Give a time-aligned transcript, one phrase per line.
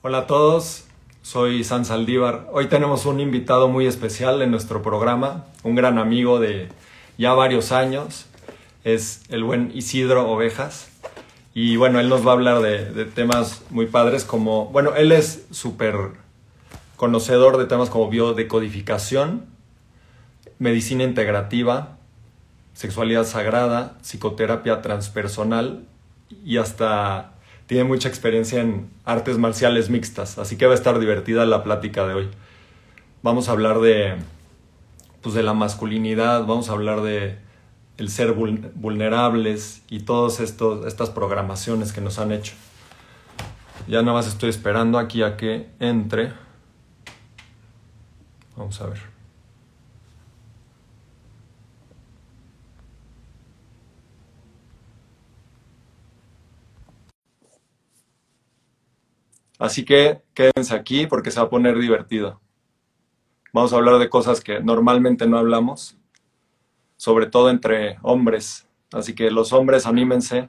[0.00, 0.84] Hola a todos,
[1.22, 2.46] soy San Saldívar.
[2.52, 6.68] Hoy tenemos un invitado muy especial en nuestro programa, un gran amigo de
[7.18, 8.26] ya varios años,
[8.84, 10.88] es el buen Isidro Ovejas.
[11.52, 15.10] Y bueno, él nos va a hablar de, de temas muy padres como, bueno, él
[15.10, 16.12] es súper
[16.94, 19.46] conocedor de temas como biodecodificación,
[20.60, 21.98] medicina integrativa,
[22.72, 25.88] sexualidad sagrada, psicoterapia transpersonal
[26.44, 27.32] y hasta
[27.68, 32.06] tiene mucha experiencia en artes marciales mixtas, así que va a estar divertida la plática
[32.06, 32.28] de hoy.
[33.22, 34.16] Vamos a hablar de,
[35.20, 37.36] pues de la masculinidad, vamos a hablar de
[37.98, 42.54] el ser vulnerables y todas estas programaciones que nos han hecho.
[43.86, 46.32] Ya nada más estoy esperando aquí a que entre.
[48.56, 49.17] Vamos a ver.
[59.58, 62.40] Así que quédense aquí porque se va a poner divertido.
[63.52, 65.98] Vamos a hablar de cosas que normalmente no hablamos,
[66.96, 68.68] sobre todo entre hombres.
[68.92, 70.48] Así que los hombres, anímense.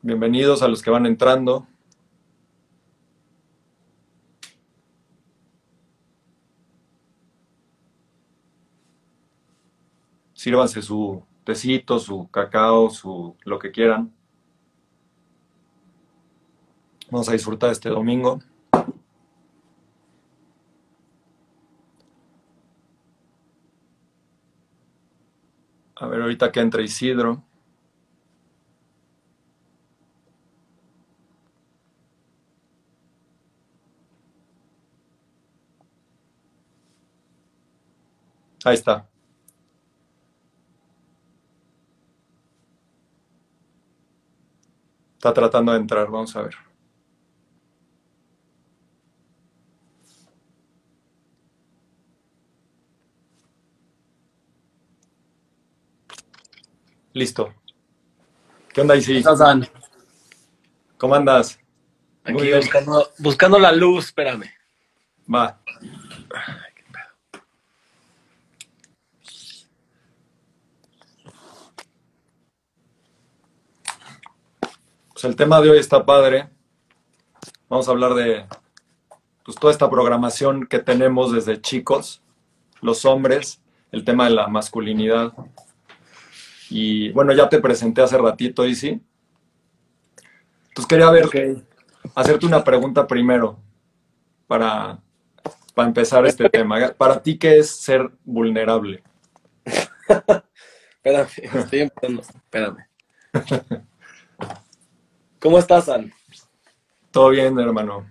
[0.00, 1.66] Bienvenidos a los que van entrando.
[10.32, 14.17] Sírvanse su tecito, su cacao, su lo que quieran.
[17.10, 18.40] Vamos a disfrutar este domingo.
[25.96, 27.42] A ver, ahorita que entra Isidro.
[38.64, 39.08] Ahí está.
[45.14, 46.67] Está tratando de entrar, vamos a ver.
[57.12, 57.54] Listo.
[58.72, 59.22] ¿Qué onda, Isi?
[60.98, 61.58] ¿Cómo andas?
[62.24, 62.50] Aquí
[63.18, 64.50] buscando, la luz, espérame.
[65.32, 65.58] Va.
[75.12, 76.48] Pues el tema de hoy está padre.
[77.68, 78.46] Vamos a hablar de
[79.44, 82.22] pues, toda esta programación que tenemos desde chicos,
[82.82, 85.32] los hombres, el tema de la masculinidad.
[86.70, 89.00] Y bueno, ya te presenté hace ratito, Isi.
[90.68, 91.28] Entonces quería ver,
[92.14, 93.58] hacerte una pregunta primero
[94.46, 95.00] para,
[95.74, 96.92] para empezar este tema.
[96.92, 99.02] Para ti, ¿qué es ser vulnerable?
[100.96, 102.22] espérame, estoy empezando.
[102.22, 102.86] Espérame.
[105.40, 106.12] ¿Cómo estás, San?
[107.10, 108.10] Todo bien, hermano.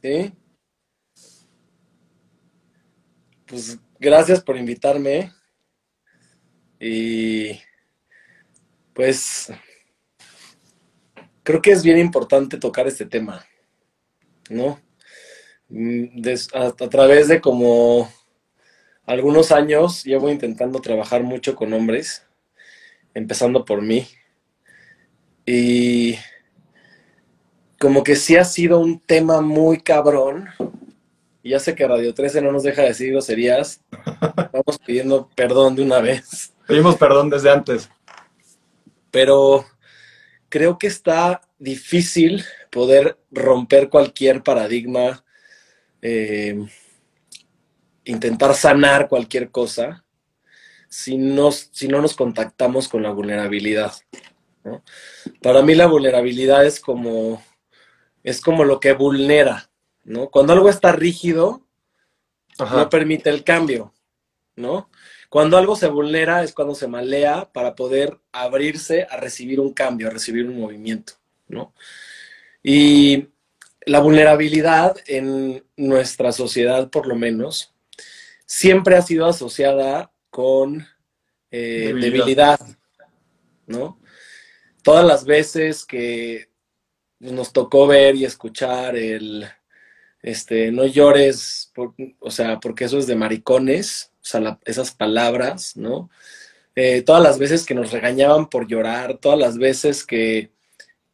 [0.00, 0.32] ¿Sí?
[3.46, 5.32] Pues gracias por invitarme.
[6.80, 7.60] Y
[8.94, 9.52] pues
[11.42, 13.44] creo que es bien importante tocar este tema,
[14.50, 14.80] ¿no?
[15.68, 16.22] Mm,
[16.54, 18.10] a, través de como
[19.06, 22.26] algunos años llevo intentando trabajar mucho con hombres,
[23.14, 24.06] empezando por mí.
[25.46, 26.16] Y
[27.80, 30.48] como que sí ha sido un tema muy cabrón.
[31.42, 33.80] Y ya sé que Radio 13 no nos deja decir groserías.
[34.52, 36.52] Vamos pidiendo perdón de una vez.
[36.68, 37.90] Pedimos perdón desde antes
[39.12, 39.64] pero
[40.48, 45.24] creo que está difícil poder romper cualquier paradigma,
[46.00, 46.58] eh,
[48.04, 50.04] intentar sanar cualquier cosa
[50.88, 51.16] si,
[51.70, 53.92] si no nos contactamos con la vulnerabilidad.
[55.40, 57.42] Para mí la vulnerabilidad es como,
[58.24, 59.70] es como lo que vulnera.
[60.04, 60.30] ¿no?
[60.30, 61.62] Cuando algo está rígido,
[62.58, 63.94] no permite el cambio.
[64.56, 64.90] ¿no?
[65.32, 70.08] Cuando algo se vulnera es cuando se malea para poder abrirse a recibir un cambio,
[70.08, 71.14] a recibir un movimiento,
[71.48, 71.72] ¿no?
[72.62, 73.28] Y
[73.86, 77.72] la vulnerabilidad en nuestra sociedad, por lo menos,
[78.44, 80.86] siempre ha sido asociada con
[81.50, 82.60] eh, debilidad.
[83.66, 83.98] ¿no?
[84.82, 86.50] Todas las veces que
[87.20, 89.48] nos tocó ver y escuchar el,
[90.22, 91.72] este, no llores,
[92.20, 94.12] o sea, porque eso es de maricones,
[94.64, 96.10] esas palabras, ¿no?
[96.74, 100.52] Eh, todas las veces que nos regañaban por llorar, todas las veces que,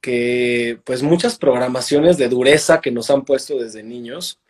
[0.01, 4.41] que, pues muchas programaciones de dureza que nos han puesto desde niños,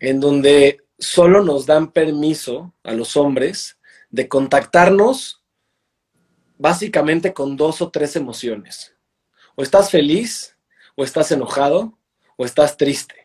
[0.00, 3.78] en donde solo nos dan permiso a los hombres
[4.10, 5.42] de contactarnos
[6.58, 8.94] básicamente con dos o tres emociones.
[9.54, 10.56] O estás feliz,
[10.96, 11.98] o estás enojado,
[12.36, 13.23] o estás triste.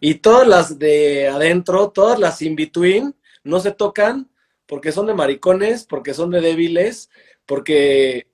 [0.00, 3.14] Y todas las de adentro, todas las in between,
[3.44, 4.30] no se tocan
[4.66, 7.10] porque son de maricones, porque son de débiles,
[7.46, 8.28] porque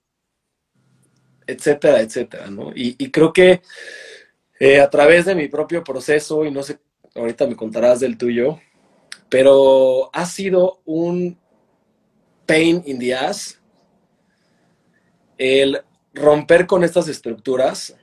[1.47, 2.73] etcétera, etcétera, ¿no?
[2.75, 3.63] Y, creo que
[4.59, 6.81] eh, a través de mi propio proceso, y no sé,
[7.15, 8.59] ahorita me contarás del tuyo,
[9.29, 11.39] pero ha sido un
[12.47, 13.61] pain in the ass
[15.39, 15.83] el
[16.13, 17.97] romper con estas estructuras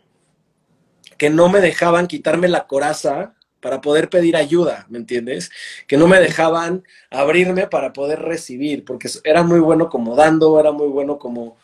[1.18, 5.52] que no me dejaban quitarme la coraza para poder pedir ayuda, ¿me entiendes?
[5.88, 10.72] Que no me dejaban abrirme para poder recibir, porque era muy bueno como dando, era
[10.72, 11.56] muy bueno como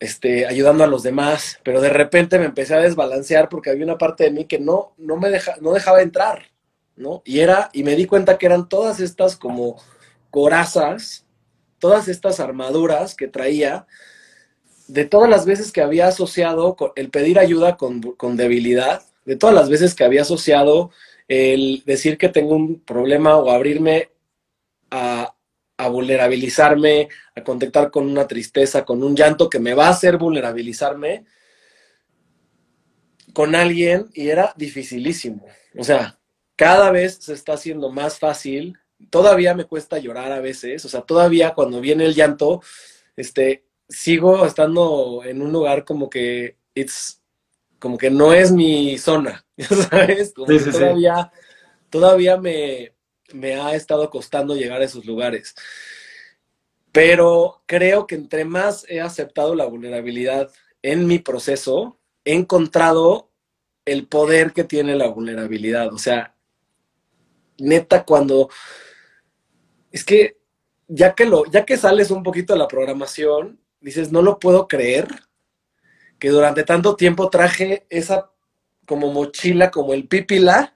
[0.00, 3.98] este, ayudando a los demás, pero de repente me empecé a desbalancear porque había una
[3.98, 6.50] parte de mí que no, no me deja, no dejaba entrar,
[6.96, 7.22] ¿no?
[7.24, 9.76] Y era, y me di cuenta que eran todas estas como
[10.30, 11.26] corazas,
[11.78, 13.86] todas estas armaduras que traía,
[14.88, 19.54] de todas las veces que había asociado el pedir ayuda con, con debilidad, de todas
[19.54, 20.90] las veces que había asociado
[21.28, 24.10] el decir que tengo un problema o abrirme
[24.90, 25.34] a,
[25.76, 30.18] a vulnerabilizarme, a contactar con una tristeza, con un llanto que me va a hacer
[30.18, 31.24] vulnerabilizarme
[33.32, 35.44] con alguien y era dificilísimo.
[35.76, 36.18] O sea,
[36.56, 38.78] cada vez se está haciendo más fácil.
[39.10, 42.62] Todavía me cuesta llorar a veces, o sea, todavía cuando viene el llanto,
[43.16, 47.20] este, sigo estando en un lugar como que it's
[47.84, 49.44] como que no es mi zona,
[49.90, 50.32] ¿sabes?
[50.32, 51.30] todavía,
[51.90, 52.94] todavía me,
[53.34, 55.54] me ha estado costando llegar a esos lugares.
[56.92, 60.50] Pero creo que entre más he aceptado la vulnerabilidad
[60.80, 63.30] en mi proceso, he encontrado
[63.84, 65.92] el poder que tiene la vulnerabilidad.
[65.92, 66.34] O sea,
[67.58, 68.48] neta, cuando
[69.92, 70.38] es que
[70.88, 74.68] ya que lo, ya que sales un poquito de la programación, dices, no lo puedo
[74.68, 75.06] creer
[76.24, 78.30] que durante tanto tiempo traje esa
[78.86, 80.74] como mochila, como el pipila,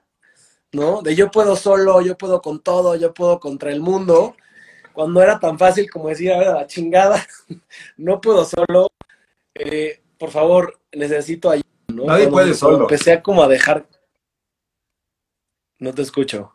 [0.71, 1.01] ¿no?
[1.01, 4.35] De yo puedo solo, yo puedo con todo, yo puedo contra el mundo,
[4.93, 7.25] cuando era tan fácil como decir, a ver, la chingada,
[7.97, 8.91] no puedo solo,
[9.55, 12.05] eh, por favor, necesito ayuda, ¿no?
[12.05, 12.81] Nadie puede solo.
[12.81, 13.87] Empecé a como a dejar...
[15.79, 16.53] No te escucho.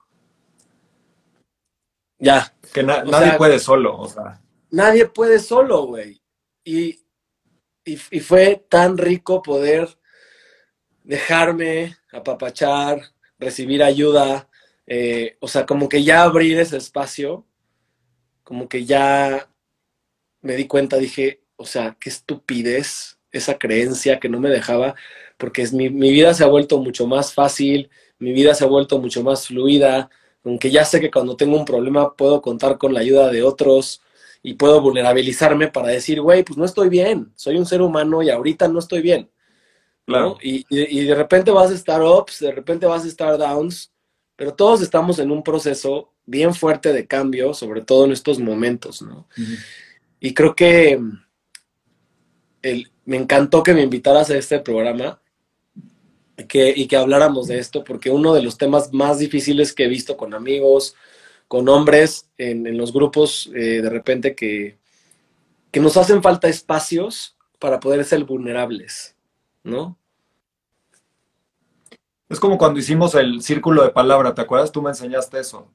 [2.20, 2.54] Ya.
[2.72, 4.40] Que nadie puede solo, o sea.
[4.70, 6.22] Nadie puede solo, güey.
[6.64, 7.03] Y,
[7.84, 9.88] y, fue tan rico poder
[11.02, 13.02] dejarme apapachar,
[13.38, 14.48] recibir ayuda,
[14.86, 17.46] eh, o sea, como que ya abrir ese espacio,
[18.42, 19.48] como que ya
[20.40, 24.94] me di cuenta, dije, o sea, qué estupidez esa creencia que no me dejaba,
[25.38, 28.98] porque mi, mi, vida se ha vuelto mucho más fácil, mi vida se ha vuelto
[28.98, 30.10] mucho más fluida,
[30.44, 34.02] aunque ya sé que cuando tengo un problema puedo contar con la ayuda de otros
[34.46, 38.28] y puedo vulnerabilizarme para decir, güey, pues no estoy bien, soy un ser humano y
[38.28, 39.30] ahorita no estoy bien.
[40.04, 40.36] Claro.
[40.42, 40.66] Y,
[41.06, 43.90] de repente vas a estar ups, de repente vas a estar downs,
[44.36, 49.00] pero todos estamos en un proceso bien fuerte de cambio, sobre todo en estos momentos,
[49.00, 49.26] ¿no?
[50.20, 51.00] Y creo que
[52.60, 55.22] el, me encantó que me invitaras a este programa
[56.48, 59.88] que, y que habláramos de esto, porque uno de los temas más difíciles que he
[59.88, 60.94] visto con amigos,
[61.54, 64.76] con hombres en, los grupos, eh, de repente que,
[65.70, 69.16] que nos hacen falta espacios para poder ser vulnerables.
[69.62, 69.96] ¿no?
[72.28, 74.72] Es como cuando hicimos el círculo de palabra, ¿te acuerdas?
[74.72, 75.70] Tú me enseñaste eso.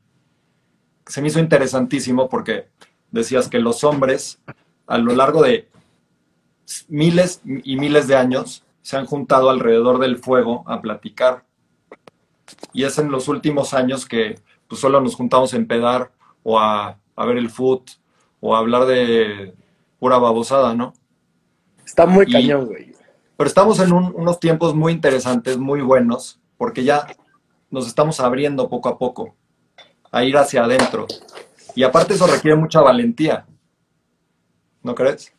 [1.08, 2.68] Se me hizo interesantísimo porque
[3.10, 4.42] decías que los hombres
[4.86, 5.70] a lo largo de
[6.90, 11.46] miles y miles de años se han juntado alrededor del fuego a platicar.
[12.74, 16.12] Y es en los últimos años que pues, solo nos juntamos a empedar
[16.44, 17.92] o a, ver el foot
[18.40, 19.54] o a hablar de
[20.00, 20.94] pura babosada, ¿no?
[21.86, 22.94] Está muy cañón, güey.
[23.36, 27.08] Pero estamos en unos tiempos muy interesantes, muy buenos, porque ya
[27.70, 29.36] nos estamos abriendo poco a poco
[30.12, 31.08] a ir hacia adentro.
[31.76, 33.46] Y aparte eso requiere mucha valentía.
[34.84, 35.34] ¿No crees?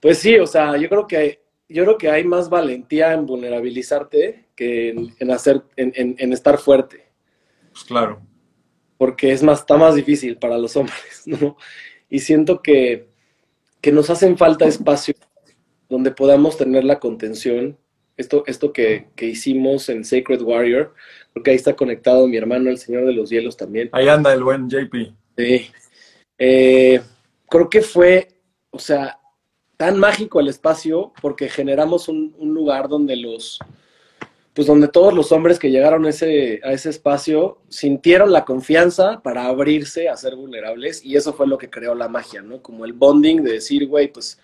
[0.00, 4.46] Pues sí, o sea, yo creo que yo creo que hay más valentía en vulnerabilizarte
[4.54, 7.07] que en, hacer, en, estar fuerte.
[7.78, 8.20] Pues claro.
[8.96, 11.56] Porque es más, está más difícil para los hombres, ¿no?
[12.10, 13.08] Y siento que,
[13.80, 15.14] que nos hacen falta espacio
[15.88, 17.78] donde podamos tener la contención.
[18.16, 20.92] Esto, esto que, hicimos en Sacred Warrior,
[21.32, 23.88] porque ahí está conectado mi hermano, el Señor de los Hielos también.
[23.92, 24.94] Ahí anda el buen JP.
[25.36, 25.70] Sí.
[26.36, 27.00] Eh,
[27.48, 28.26] creo que fue,
[28.70, 29.20] o sea,
[29.76, 33.60] tan mágico el espacio porque generamos un, lugar donde los,
[34.58, 39.20] pues donde todos los hombres que llegaron a ese, a ese espacio sintieron la confianza
[39.22, 42.60] para abrirse a ser vulnerables y eso fue lo que creó la magia, ¿no?
[42.60, 44.40] Como el bonding de decir, güey, pues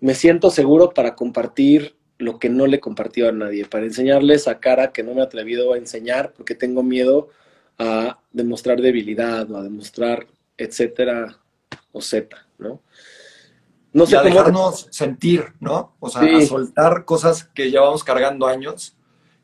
[0.00, 4.48] me siento seguro para compartir lo que no le he compartido a nadie, para enseñarles
[4.48, 7.28] a cara que no me he atrevido a enseñar porque tengo miedo
[7.78, 11.38] a demostrar debilidad o a demostrar etcétera
[11.92, 12.80] o z, ¿no?
[13.92, 15.94] No sé y a dejarnos sentir, ¿no?
[16.00, 18.96] O sea, a soltar cosas que llevamos cargando años.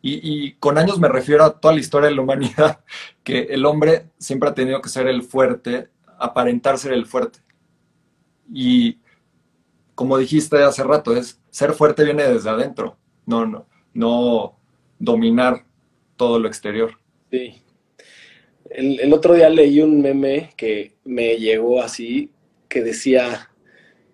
[0.09, 2.81] Y, con años me refiero a toda la historia de la humanidad,
[3.25, 7.41] que el hombre siempre ha tenido que ser el fuerte, aparentar ser el fuerte.
[8.53, 8.99] Y
[9.95, 14.57] como dijiste hace rato, es ser fuerte viene desde adentro, no, no, no
[14.99, 15.65] dominar
[16.17, 16.99] todo lo exterior.
[17.31, 17.63] Sí.
[18.71, 22.31] El otro día leí un meme que me llegó así,
[22.69, 23.51] que decía,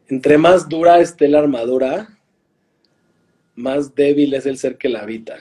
[0.08, 2.18] entre más dura esté la armadura,
[3.54, 5.38] más débil es el ser que la habita.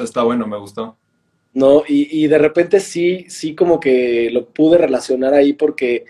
[0.00, 0.96] Está bueno, me gustó.
[1.54, 6.06] No, y, y, de repente sí, sí como que lo pude relacionar ahí porque,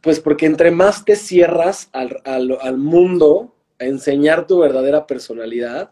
[0.00, 5.90] pues porque entre más te cierras al, al, al mundo a enseñar tu verdadera personalidad,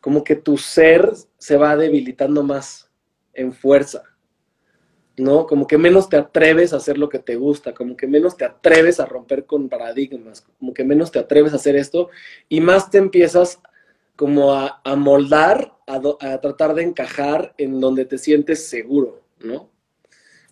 [0.00, 2.90] como que tu ser se va debilitando más
[3.34, 4.04] en fuerza.
[5.16, 5.46] ¿no?
[5.46, 8.44] Como que menos te atreves a hacer lo que te gusta, como que menos te
[8.44, 12.08] atreves a romper con paradigmas, como que menos te atreves a hacer esto
[12.48, 13.60] y más te empiezas
[14.16, 19.70] como a, moldar, a, tratar de encajar en donde te sientes seguro, ¿no?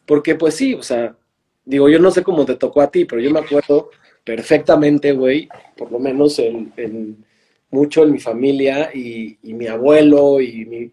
[0.07, 1.17] Porque pues sí, o sea,
[1.64, 3.90] digo, yo no sé cómo te tocó a ti, pero yo me acuerdo
[4.25, 7.25] perfectamente, güey, por lo menos en,
[7.71, 10.93] mucho en mi familia y mi abuelo y mi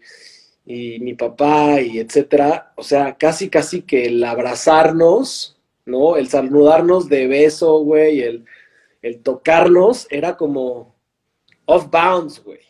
[0.70, 5.56] y mi papá y etcétera, o sea, casi casi que el abrazarnos,
[5.86, 6.18] ¿no?
[6.18, 8.44] El saludarnos de beso, güey, el,
[9.00, 10.94] el tocarnos era como
[11.68, 12.60] off bounds, güey.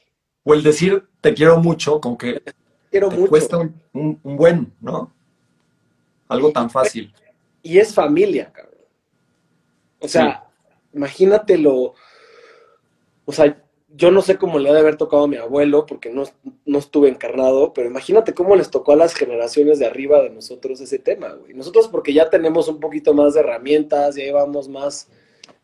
[0.44, 2.42] O el decir te quiero mucho, como que
[2.90, 5.12] quiero te cuesta un, buen, ¿no?
[6.26, 7.14] Algo tan fácil.
[7.62, 8.74] Y es familia, cabrón.
[10.00, 10.44] O sea,
[10.92, 11.94] imagínatelo,
[13.24, 16.10] o sea, yo no sé cómo le ha de haber tocado a mi abuelo, porque
[16.10, 16.24] no,
[16.66, 20.80] no, estuve encarnado, pero imagínate cómo les tocó a las generaciones de arriba de nosotros
[20.80, 21.54] ese tema, güey.
[21.54, 25.08] Nosotros porque ya tenemos un poquito más de herramientas, ya llevamos más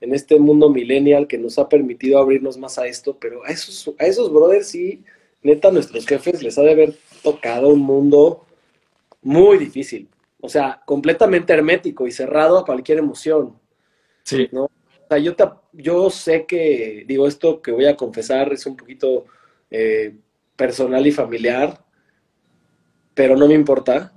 [0.04, 3.94] en este mundo millennial que nos ha permitido abrirnos más a esto, pero a esos,
[3.98, 5.02] a esos brothers sí,
[5.42, 8.44] neta, nuestros jefes les ha de haber tocado un mundo
[9.22, 10.08] muy difícil.
[10.40, 13.58] O sea, completamente hermético y cerrado a cualquier emoción.
[14.24, 14.46] Sí.
[14.52, 14.64] ¿no?
[14.64, 14.70] O
[15.08, 15.34] sea, yo,
[15.72, 19.24] yo sé que, digo, esto que voy a confesar es un poquito
[19.70, 20.14] eh,
[20.54, 21.82] personal y familiar,
[23.14, 24.12] pero no me importa.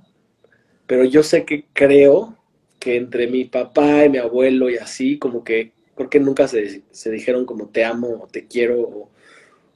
[0.86, 2.36] Pero yo sé que creo
[2.78, 7.10] que entre mi papá y mi abuelo y así, como que, porque nunca se, se
[7.10, 9.10] dijeron como te amo o te quiero o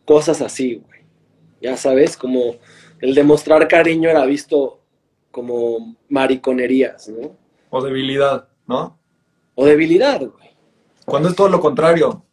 [0.06, 1.00] cosas así, güey.
[1.60, 2.56] Ya sabes, como
[3.00, 4.80] el demostrar cariño era visto
[5.32, 7.36] como mariconerías, ¿no?
[7.70, 8.98] O debilidad, ¿no?
[9.56, 10.50] O debilidad, güey.
[11.04, 12.24] Cuando es todo lo contrario.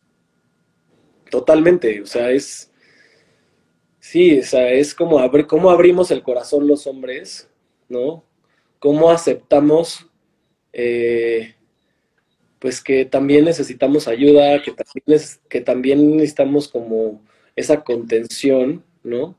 [1.32, 2.72] Totalmente, o sea, es...
[4.00, 7.50] Sí, o sea, es como abrir, cómo abrimos el corazón los hombres,
[7.90, 8.24] ¿no?
[8.80, 10.08] Cómo aceptamos,
[10.72, 11.56] eh,
[12.60, 17.22] pues que también necesitamos ayuda, que también, que también necesitamos como
[17.56, 19.36] esa contención, ¿no?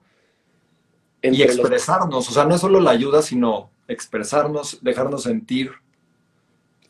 [1.23, 5.71] y expresarnos, o sea, no es solo la ayuda, sino expresarnos, dejarnos sentir,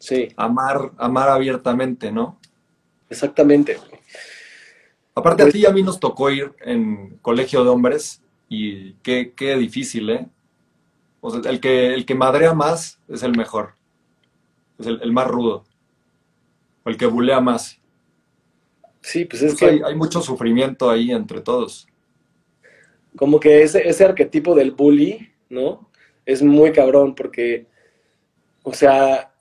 [0.01, 0.29] Sí.
[0.37, 2.39] Amar, amar abiertamente, ¿no?
[3.11, 3.79] Exactamente.
[5.15, 9.35] Aparte a ti y a mí nos tocó ir en colegio de hombres y qué,
[9.37, 10.27] qué difícil, ¿eh?
[11.21, 13.75] O sea, el que, el que madrea más es el mejor.
[14.79, 15.65] Es el, más rudo.
[16.85, 17.81] O el que bulea más.
[19.01, 19.67] Sí, pues es que...
[19.67, 21.87] Hay, hay, mucho sufrimiento ahí entre todos.
[23.17, 25.91] Como que ese, ese arquetipo del bully, ¿no?
[26.27, 27.67] Es muy cabrón porque,
[28.63, 29.33] o sea,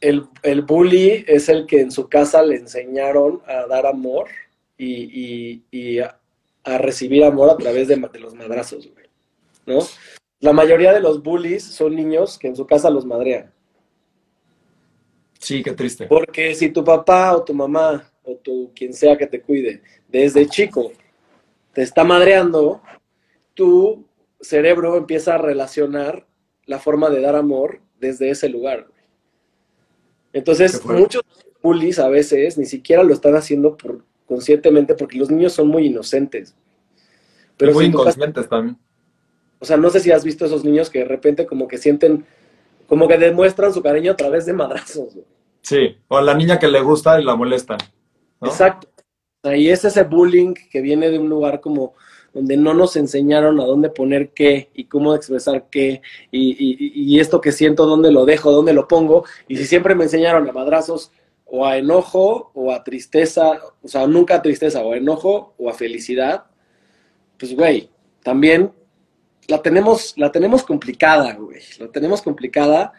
[0.00, 4.28] el, el, bully es el que en su casa le enseñaron a dar amor
[4.76, 6.18] y, a,
[6.78, 8.90] recibir amor a través de, los madrazos,
[9.64, 9.78] ¿no?
[10.40, 13.52] La mayoría de los bullies son niños que en su casa los madrean.
[15.42, 16.06] Sí, qué triste.
[16.06, 20.46] Porque si tu papá o tu mamá o tu quien sea que te cuide desde
[20.46, 20.92] chico
[21.72, 22.82] te está madreando,
[23.54, 24.06] tu
[24.40, 26.26] cerebro empieza a relacionar
[26.66, 28.88] la forma de dar amor desde ese lugar.
[30.32, 31.22] Entonces, muchos
[31.62, 35.86] bullies a veces ni siquiera lo están haciendo por, conscientemente porque los niños son muy
[35.86, 36.54] inocentes.
[37.56, 38.78] Pero muy inconscientes también.
[39.58, 42.26] O sea, no sé si has visto esos niños que de repente como que sienten,
[42.92, 45.16] como que demuestran su cariño a través de madrazos.
[45.62, 47.78] Sí, o a la niña que le gusta y la molestan.
[48.42, 48.86] Exacto.
[49.44, 51.94] Y es ese bullying que viene de un lugar como
[52.34, 57.52] donde no nos enseñaron a dónde poner qué y cómo expresar qué y, esto que
[57.52, 59.24] siento, dónde lo dejo, dónde lo pongo.
[59.48, 61.12] Y si siempre me enseñaron a madrazos
[61.46, 65.70] o a enojo o a tristeza, o sea, nunca a tristeza, o a enojo o
[65.70, 66.44] a felicidad,
[67.38, 67.88] pues, güey,
[68.22, 68.70] también
[69.52, 71.60] la tenemos, la tenemos complicada, güey.
[71.78, 72.94] La tenemos complicada.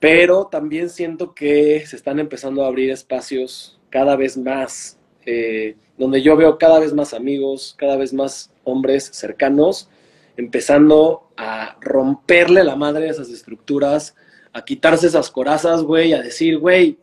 [0.00, 6.20] Pero también siento que se están empezando a abrir espacios cada vez más, eh, donde
[6.20, 9.88] yo veo cada vez más amigos, cada vez más hombres cercanos,
[10.36, 14.16] empezando a romperle la madre a esas estructuras,
[14.52, 16.98] a quitarse esas corazas, güey, a decir, güey,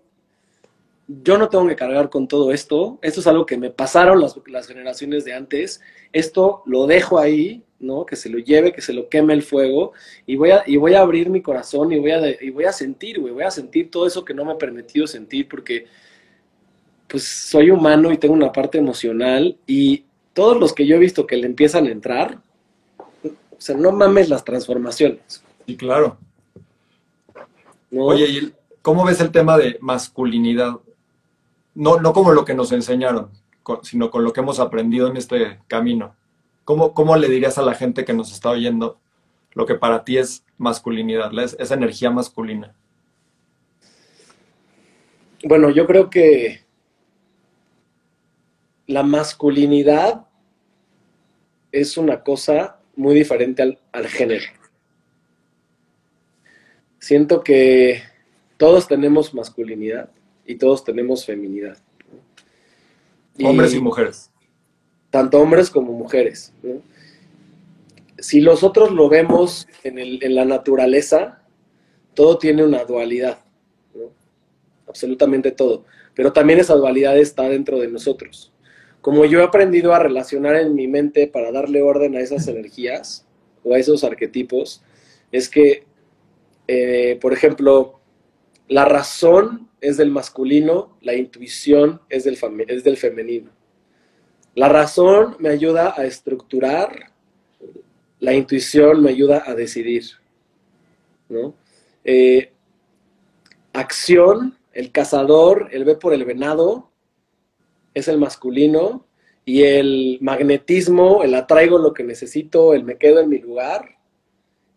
[1.08, 4.36] yo no tengo que cargar con todo esto, esto es algo que me pasaron las,
[4.48, 8.06] las, generaciones de antes, esto lo dejo ahí, ¿no?
[8.06, 9.94] Que se lo lleve, que se lo queme el fuego,
[10.26, 12.74] y voy a, y voy a abrir mi corazón y voy a, y voy a
[12.74, 15.86] sentir, güey, voy a sentir todo eso que no me he permitido sentir, porque
[17.08, 21.26] pues soy humano y tengo una parte emocional, y todos los que yo he visto
[21.26, 22.40] que le empiezan a entrar,
[23.24, 25.42] o sea, no mames las transformaciones.
[25.66, 26.18] Sí, claro.
[27.96, 30.76] Oye, ¿y cómo ves el tema de masculinidad?
[31.78, 33.30] No, no como lo que nos enseñaron,
[33.84, 36.16] sino con lo que hemos aprendido en este camino.
[36.66, 39.00] ¿Cómo, ¿Cómo le dirías a la gente que nos está oyendo
[39.54, 42.74] lo que para ti es masculinidad, esa energía masculina?
[45.44, 46.66] Bueno, yo creo que
[48.88, 50.26] la masculinidad
[51.72, 54.46] es una cosa muy diferente al, al género
[57.00, 58.02] siento que
[58.58, 60.10] todos tenemos masculinidad
[60.48, 61.78] y todos tenemos feminidad.
[63.44, 64.32] Hombres y mujeres.
[65.12, 66.54] Tanto hombres como mujeres.
[68.18, 71.44] Si nosotros lo vemos en, la naturaleza,
[72.16, 73.40] todo tiene una dualidad.
[74.88, 75.86] Absolutamente todo.
[76.16, 78.52] Pero también esa dualidad está dentro de nosotros.
[79.02, 83.28] Como yo he aprendido a relacionar en mi mente para darle orden a esas energías
[83.64, 84.82] o a esos arquetipos,
[85.32, 85.86] es que
[86.68, 88.00] eh, por ejemplo,
[88.68, 93.52] la razón es del masculino, la intuición es del, es del femenino.
[94.56, 97.12] La razón me ayuda a estructurar,
[98.20, 100.04] la intuición me ayuda a decidir.
[102.04, 102.52] Eh,
[103.74, 106.92] acción, el cazador, el ve por el venado,
[107.94, 109.06] es el masculino,
[109.46, 113.98] y el magnetismo, el atraigo lo que necesito, el me quedo en mi lugar,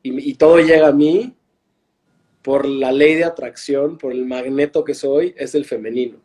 [0.02, 1.34] y todo llega a mí,
[2.42, 6.18] por la ley de atracción, por el magneto que soy, es el femenino,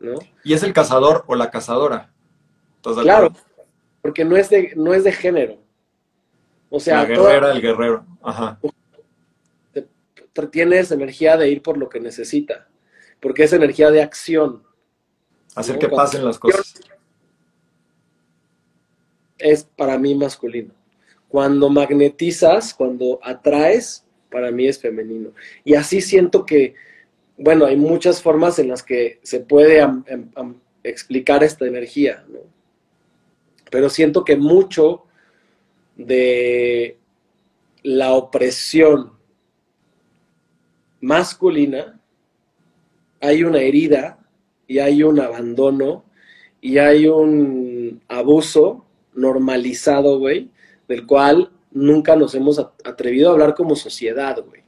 [0.00, 0.14] ¿no?
[0.44, 2.12] ¿Y es el cazador o la cazadora?
[2.82, 3.32] Claro,
[4.00, 5.58] porque no es de, no es de género.
[6.68, 8.58] O sea, la guerrera, el guerrero, ajá.
[10.50, 12.68] Tienes energía de ir por lo que necesita,
[13.20, 14.62] porque es energía de acción.
[15.54, 16.74] Hacer que pasen las cosas.
[19.38, 20.72] Es para mí masculino.
[21.28, 25.30] Cuando magnetizas, cuando atraes, para mí es femenino.
[25.62, 26.74] Y así siento que,
[27.36, 29.86] bueno, hay muchas formas en las que se puede
[30.82, 32.40] explicar esta energía, ¿no?
[33.70, 35.04] Pero siento que mucho
[35.96, 36.98] de
[37.82, 39.12] la opresión
[41.00, 42.00] masculina,
[43.20, 44.18] hay una herida
[44.66, 46.04] y hay un abandono
[46.60, 50.50] y hay un abuso normalizado, güey,
[50.88, 54.62] del cual nunca nos hemos atrevido a hablar como sociedad, güey.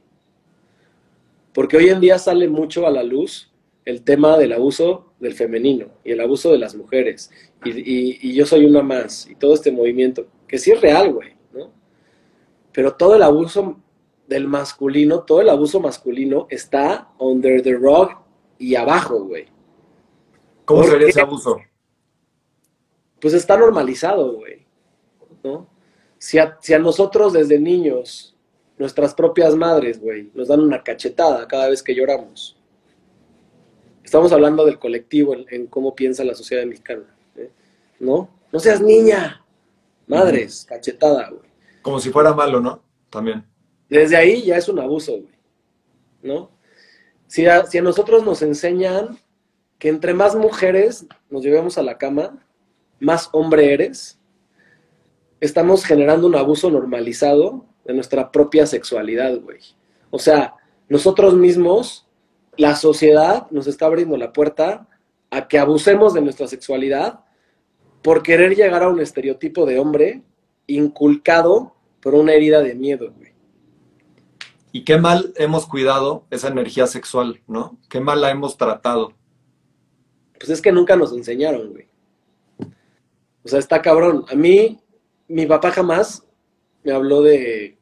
[1.53, 3.51] Porque hoy en día sale mucho a la luz
[3.85, 7.31] el tema del abuso del femenino y el abuso de las mujeres.
[7.63, 11.71] Y, yo soy una más, y todo este movimiento, que sí es real, güey, ¿no?
[12.73, 13.79] Pero todo el abuso
[14.27, 18.17] del masculino, todo el abuso masculino está under the rock
[18.57, 19.45] y abajo, güey.
[20.65, 21.57] ¿Cómo sería ese abuso?
[23.21, 24.65] Pues está normalizado, güey,
[25.43, 25.74] ¿no?
[26.17, 28.35] Si a, nosotros desde niños,
[28.77, 32.57] nuestras propias madres, güey, nos dan una cachetada cada vez que lloramos.
[34.03, 37.03] Estamos hablando del colectivo en, cómo piensa la sociedad mexicana.
[37.35, 37.49] ¿eh?
[37.99, 38.29] ¿No?
[38.51, 39.43] No seas niña.
[40.07, 41.49] Madres, cachetada, güey.
[41.81, 42.81] Como si fuera malo, ¿no?
[43.09, 43.43] También.
[43.89, 45.35] Desde ahí ya es un abuso, güey.
[46.21, 46.51] ¿No?
[47.27, 49.19] Si a, si a nosotros nos enseñan
[49.79, 52.45] que entre más mujeres nos llevemos a la cama,
[52.99, 54.19] más hombre eres,
[55.45, 59.59] estamos generando un abuso normalizado de nuestra propia sexualidad, güey.
[60.09, 60.55] O sea,
[60.89, 62.07] nosotros mismos,
[62.57, 64.87] la sociedad nos está abriendo la puerta
[65.29, 67.21] a que abusemos de nuestra sexualidad
[68.01, 70.23] por querer llegar a un estereotipo de hombre
[70.67, 73.33] inculcado por una herida de miedo, güey.
[74.71, 77.77] Y qué mal hemos cuidado esa energía sexual, ¿no?
[77.89, 79.13] Qué mal la hemos tratado.
[80.37, 81.87] Pues es que nunca nos enseñaron, güey.
[83.43, 84.25] O sea, está cabrón.
[84.29, 84.79] A mí,
[85.27, 86.23] mi papá jamás
[86.83, 87.77] me habló de,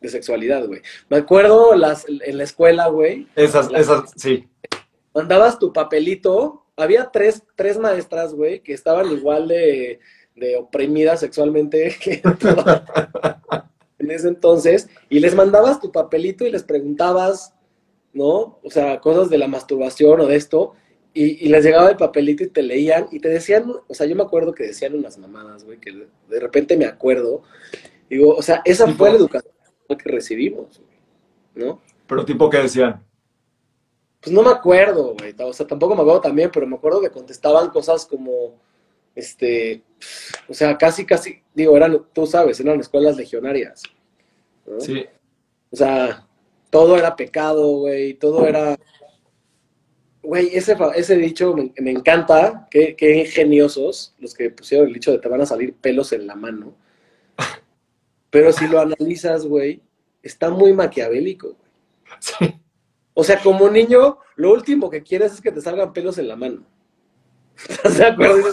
[0.00, 0.82] de sexualidad, güey.
[1.08, 3.26] Me acuerdo las, en la escuela, güey.
[3.34, 4.48] Esas, esas, sí.
[5.14, 6.66] Mandabas tu papelito.
[6.76, 10.00] Había tres, tres maestras, güey, que estaban igual de,
[10.34, 12.22] de oprimidas sexualmente que
[13.98, 14.88] en ese entonces.
[15.08, 17.54] Y les mandabas tu papelito y les preguntabas,
[18.12, 18.60] ¿no?
[18.62, 20.74] O sea, cosas de la masturbación o de esto.
[21.16, 24.16] Y, y, les llegaba el papelito y te leían y te decían, o sea, yo
[24.16, 27.42] me acuerdo que decían unas mamadas, güey, que de repente me acuerdo.
[28.10, 29.52] Digo, o sea, esa fue la educación
[29.88, 30.82] que recibimos,
[31.54, 31.80] ¿no?
[32.08, 33.00] Pero tipo, ¿qué decían?
[34.20, 35.34] Pues no me acuerdo, güey.
[35.38, 38.58] O sea, tampoco me acuerdo también, pero me acuerdo que contestaban cosas como,
[39.14, 39.82] este,
[40.48, 43.82] o sea, casi, casi, digo, eran, tú sabes, eran escuelas legionarias.
[44.66, 44.80] ¿no?
[44.80, 45.06] Sí.
[45.70, 46.26] O sea,
[46.70, 48.76] todo era pecado, güey, todo era
[50.24, 55.12] Güey, ese, ese dicho me, me encanta, qué, qué, ingeniosos los que pusieron el dicho
[55.12, 56.74] de te van a salir pelos en la mano.
[58.30, 59.82] Pero si lo analizas, güey,
[60.22, 61.70] está muy maquiavélico, güey.
[62.20, 62.54] Sí.
[63.12, 66.36] O sea, como niño, lo último que quieres es que te salgan pelos en la
[66.36, 66.62] mano.
[67.68, 68.50] ¿Estás de acuerdo?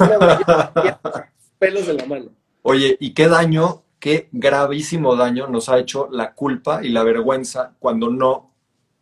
[1.58, 2.30] pelos en la mano.
[2.62, 7.76] Oye, ¿y qué daño, qué gravísimo daño nos ha hecho la culpa y la vergüenza
[7.80, 8.54] cuando no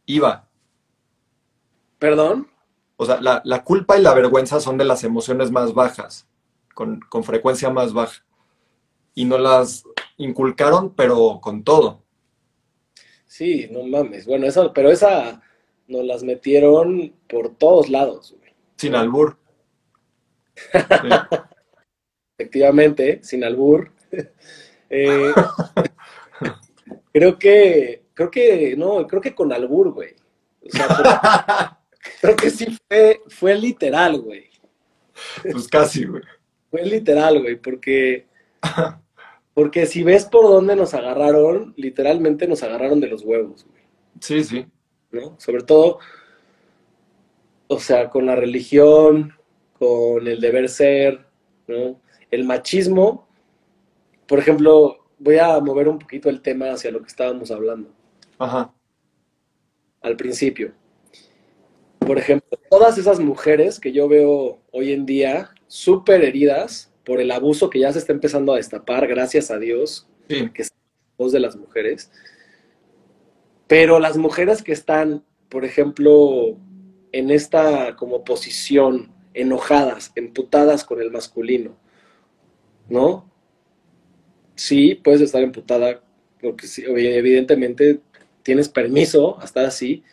[0.05, 0.47] iba?
[1.97, 2.47] ¿Perdón?
[3.01, 6.27] O sea, la, la, culpa y la vergüenza son de las emociones más bajas,
[6.73, 8.25] con, con, frecuencia más baja.
[9.15, 9.83] Y nos las
[10.17, 12.03] inculcaron, pero con todo.
[13.25, 14.25] Sí, no mames.
[14.25, 15.41] Bueno, eso, pero esa
[15.87, 18.35] nos las metieron por todos lados.
[18.37, 18.53] Güey.
[18.75, 19.37] Sin albur.
[20.53, 20.69] Sí.
[22.37, 23.93] Efectivamente, sin albur.
[24.89, 25.31] eh,
[27.13, 30.17] creo que, creo que, no, creo que con albur, güey.
[30.65, 31.78] O sea.
[32.21, 34.49] Creo que sí fue, fue literal, güey.
[35.51, 36.23] Pues casi, güey.
[36.69, 38.27] Fue literal, güey, porque,
[39.53, 43.81] porque si ves por dónde nos agarraron, literalmente nos agarraron de los huevos, güey.
[44.19, 44.65] Sí, sí.
[45.11, 45.35] ¿No?
[45.39, 45.99] Sobre todo,
[47.67, 49.33] o sea, con la religión,
[49.73, 51.25] con el deber ser,
[51.67, 51.99] ¿no?
[52.29, 53.27] El machismo.
[54.27, 57.91] Por ejemplo, voy a mover un poquito el tema hacia lo que estábamos hablando.
[58.37, 58.71] Ajá.
[60.01, 60.73] Al principio
[62.09, 67.29] por ejemplo, todas esas mujeres que yo veo hoy en día súper heridas por el
[67.29, 70.49] abuso que ya se está empezando a destapar, gracias a Dios, sí.
[70.49, 72.11] que es la voz de las mujeres.
[73.67, 76.57] Pero las mujeres que están, por ejemplo,
[77.11, 81.77] en esta como posición, enojadas, emputadas con el masculino,
[82.89, 83.29] ¿no?
[84.55, 86.01] Sí, puedes estar emputada
[86.41, 87.99] porque sí, evidentemente
[88.41, 90.03] tienes permiso a estar así,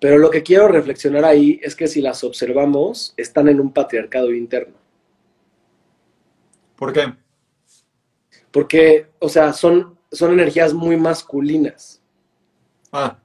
[0.00, 4.32] pero lo que quiero reflexionar ahí es que si las observamos, están en un patriarcado
[4.32, 4.74] interno.
[6.76, 7.14] ¿Por qué?
[8.50, 12.02] Porque, o sea, son, son energías muy masculinas.
[12.92, 13.18] Ah.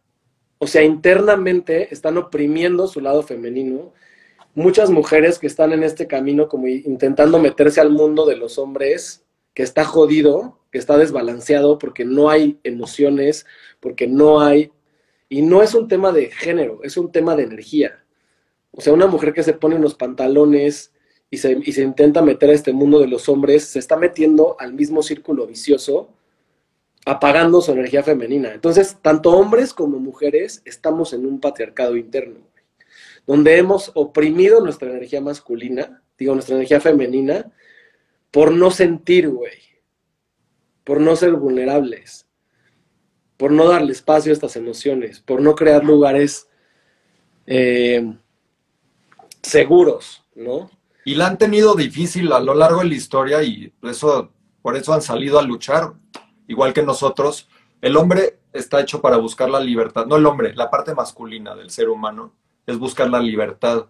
[0.57, 3.93] O sea, internamente están oprimiendo su lado femenino.
[4.55, 9.25] Muchas mujeres que están en este camino como intentando meterse al mundo de los hombres,
[9.53, 13.45] que está jodido, que está desbalanceado porque no hay emociones,
[13.79, 14.71] porque no hay
[15.31, 18.03] y no es un tema de género, es un tema de energía.
[18.71, 20.91] O sea, una mujer que se pone unos pantalones
[21.29, 25.01] y se, intenta meter a este mundo de los hombres, se está metiendo al mismo
[25.01, 26.09] círculo vicioso,
[27.05, 28.53] apagando su energía femenina.
[28.53, 32.41] Entonces, tanto hombres como mujeres estamos en un patriarcado interno,
[33.25, 37.53] donde hemos oprimido nuestra energía masculina, digo, nuestra energía femenina,
[38.31, 39.61] por no sentir, güey,
[40.83, 42.27] por no ser vulnerables
[43.41, 46.47] por no darle espacio a estas emociones, por no crear lugares
[47.47, 48.15] eh,
[49.41, 50.69] seguros, ¿no?
[51.05, 54.93] Y la han tenido difícil a lo largo de la historia y eso, por eso
[54.93, 55.93] han salido a luchar,
[56.47, 57.49] igual que nosotros.
[57.81, 61.71] El hombre está hecho para buscar la libertad, no el hombre, la parte masculina del
[61.71, 62.35] ser humano
[62.67, 63.87] es buscar la libertad.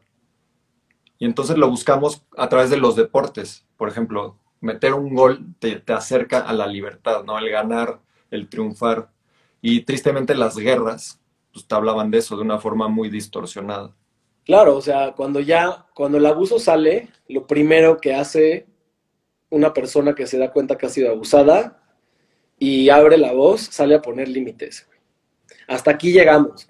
[1.20, 3.66] Y entonces lo buscamos a través de los deportes.
[3.76, 7.38] Por ejemplo, meter un gol te, te acerca a la libertad, ¿no?
[7.38, 9.10] El ganar, el triunfar.
[9.62, 11.20] Y tristemente las guerras,
[11.54, 13.96] pues te hablaban de eso de una forma muy distorsionada.
[14.44, 18.68] Claro, o sea, cuando ya, cuando el abuso sale, lo primero que hace
[19.50, 21.84] una persona que se da cuenta que ha sido abusada
[22.58, 24.88] y abre la voz, sale a poner límites.
[25.68, 26.68] Hasta aquí llegamos,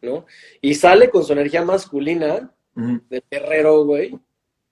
[0.00, 0.26] ¿no?
[0.60, 3.02] Y sale con su energía masculina, uh -huh.
[3.08, 4.18] de guerrero, güey,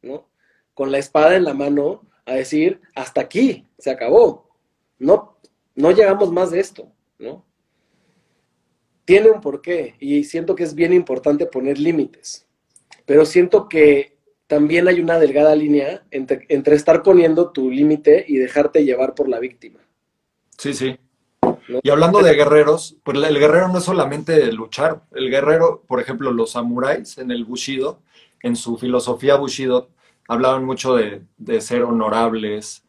[0.03, 0.29] ¿no?
[0.75, 4.51] Con la espada en la mano a decir, hasta aquí, se acabó.
[4.99, 5.39] No,
[5.75, 6.93] no llegamos más de esto.
[7.21, 7.45] ¿No?
[9.05, 12.47] Tiene un porqué y siento que es bien importante poner límites,
[13.07, 18.37] pero siento que también hay una delgada línea entre, entre estar poniendo tu límite y
[18.37, 19.79] dejarte llevar por la víctima.
[20.59, 20.99] Sí, sí.
[21.83, 25.03] Y hablando de guerreros, pues el guerrero no es solamente luchar.
[25.13, 28.01] El guerrero, por ejemplo, los samuráis en el Bushido,
[28.43, 29.91] en su filosofía Bushido,
[30.27, 31.23] hablaban mucho de,
[31.61, 32.85] ser honorables,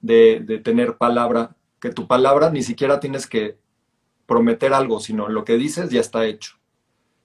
[0.00, 3.56] de, de, tener palabra, que tu palabra ni siquiera tienes que
[4.26, 6.56] prometer algo, sino lo que dices ya está hecho.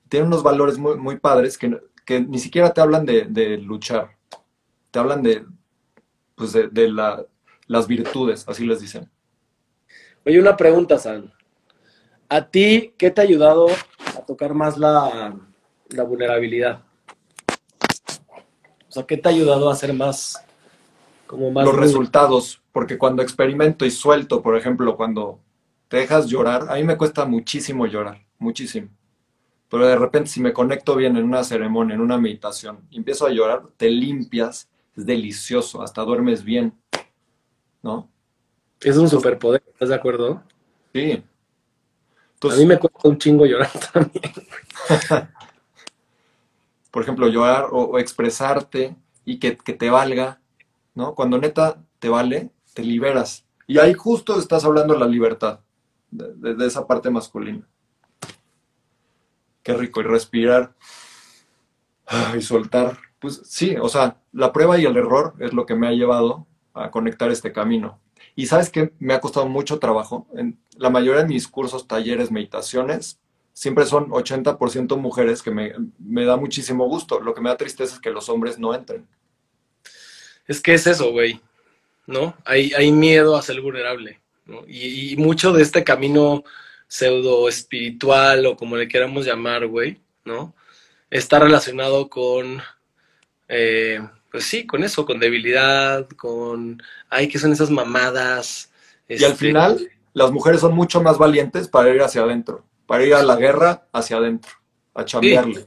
[0.08, 4.18] Tiene unos valores muy, muy padres que, que ni siquiera te hablan de, de luchar,
[4.92, 5.46] te hablan de,
[6.36, 7.26] pues de, la,
[7.68, 9.10] las virtudes, así les dicen.
[10.26, 11.34] Oye, una pregunta, San.
[12.30, 13.68] ¿A ti qué te ha ayudado
[14.16, 15.36] a tocar más la,
[15.90, 16.84] la vulnerabilidad?
[18.88, 20.44] O sea, ¿qué te ha ayudado a hacer más,
[21.26, 21.66] como más...
[21.66, 25.40] Los resultados, porque cuando experimento y suelto, por ejemplo, cuando
[25.92, 28.88] te dejas llorar, a mí me cuesta muchísimo llorar, muchísimo.
[29.68, 33.28] Pero de repente si me conecto bien en una ceremonia, en una meditación, y empiezo
[33.28, 36.74] a llorar, te limpias, es delicioso, hasta duermes bien,
[37.84, 38.10] ¿no?
[38.80, 40.42] Es un superpoder, ¿estás de acuerdo?
[40.94, 41.22] Sí.
[42.42, 44.32] a mí me cuesta un chingo llorar también.
[46.90, 50.40] Por ejemplo, llorar o, expresarte y que, te valga,
[50.96, 51.16] ¿no?
[51.16, 53.46] Cuando neta te vale, te liberas.
[53.68, 55.60] Y ahí justo estás hablando de la libertad,
[56.12, 57.68] de esa parte masculina.
[59.64, 60.02] Qué rico.
[60.02, 60.74] Y respirar
[62.38, 62.98] y soltar.
[63.20, 66.48] Pues sí, o sea, la prueba y el error es lo que me ha llevado
[66.74, 68.00] a conectar este camino.
[68.36, 70.28] Y sabes que me ha costado mucho trabajo.
[70.34, 73.20] En la mayoría de mis cursos, talleres, meditaciones,
[73.54, 77.20] siempre son 80% mujeres que me, me, da muchísimo gusto.
[77.20, 79.06] Lo que me da tristeza es que los hombres no entren.
[80.48, 81.40] Es que es eso, güey.
[82.08, 82.36] ¿No?
[82.46, 84.21] Hay, hay miedo a ser vulnerable.
[84.52, 84.64] ¿No?
[84.68, 86.44] Y, y, mucho de este camino
[86.92, 90.54] pseudo espiritual o como le queramos llamar, güey, ¿no?
[91.10, 92.62] Está relacionado con,
[93.48, 98.72] eh, pues sí, con eso, con debilidad, con, ay, ¿qué son esas mamadas?
[99.08, 103.06] Y al este, final, las mujeres son mucho más valientes para ir hacia adentro, para
[103.06, 104.52] ir a la guerra hacia adentro,
[104.94, 105.66] a chambearle.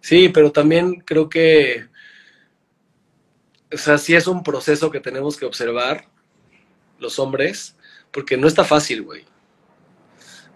[0.00, 0.28] Sí.
[0.28, 1.86] pero también creo que,
[3.72, 6.08] o sea, sí es un proceso que tenemos que observar
[6.98, 7.76] los hombres,
[8.10, 9.24] porque no está fácil, güey.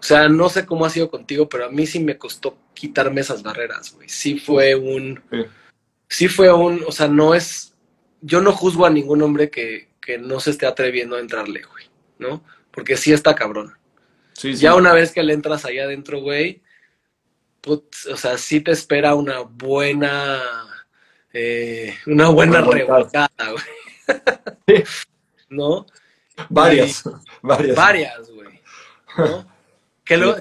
[0.00, 3.20] O sea, no sé cómo ha sido contigo, pero a mí sí me costó quitarme
[3.20, 4.09] esas barreras, güey.
[4.09, 5.22] Sí fue un...
[6.09, 6.29] Sí.
[6.29, 6.83] fue un...
[6.87, 7.74] O sea, no es...
[8.22, 9.88] Yo no juzgo a ningún hombre que,
[10.20, 11.85] no se esté atreviendo a entrarle, güey,
[12.18, 12.42] ¿no?
[12.70, 13.76] Porque sí está cabrón.
[14.33, 16.62] Sí, Ya una vez que le entras allá adentro, güey,
[17.66, 20.40] o sea, sí te espera una buena...
[21.33, 24.85] Eh, una buena revolcada, güey.
[25.50, 25.87] ¿No?
[26.48, 27.05] Varias,
[27.42, 27.76] varias.
[27.76, 28.61] Varias, güey.
[29.16, 29.46] ¿no?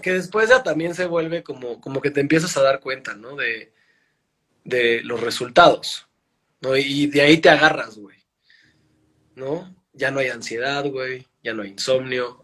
[0.02, 3.36] Que, después ya también se vuelve como, como que te empiezas a dar cuenta, ¿no?
[3.36, 3.72] De,
[5.04, 6.08] los resultados,
[6.60, 6.76] ¿no?
[6.76, 8.18] Y de ahí te agarras, güey,
[9.36, 9.72] ¿no?
[9.94, 12.44] Ya no hay ansiedad, güey, ya no hay insomnio.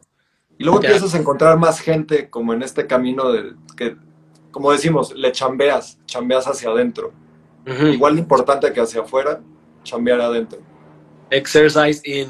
[0.60, 3.98] Y luego empiezas a encontrar más gente como en este camino de que,
[4.52, 7.12] como decimos, le chambeas, chambeas hacia adentro.
[7.66, 9.42] Igual de importante que hacia afuera,
[9.84, 10.60] chambear adentro.
[11.32, 12.30] Exercise in.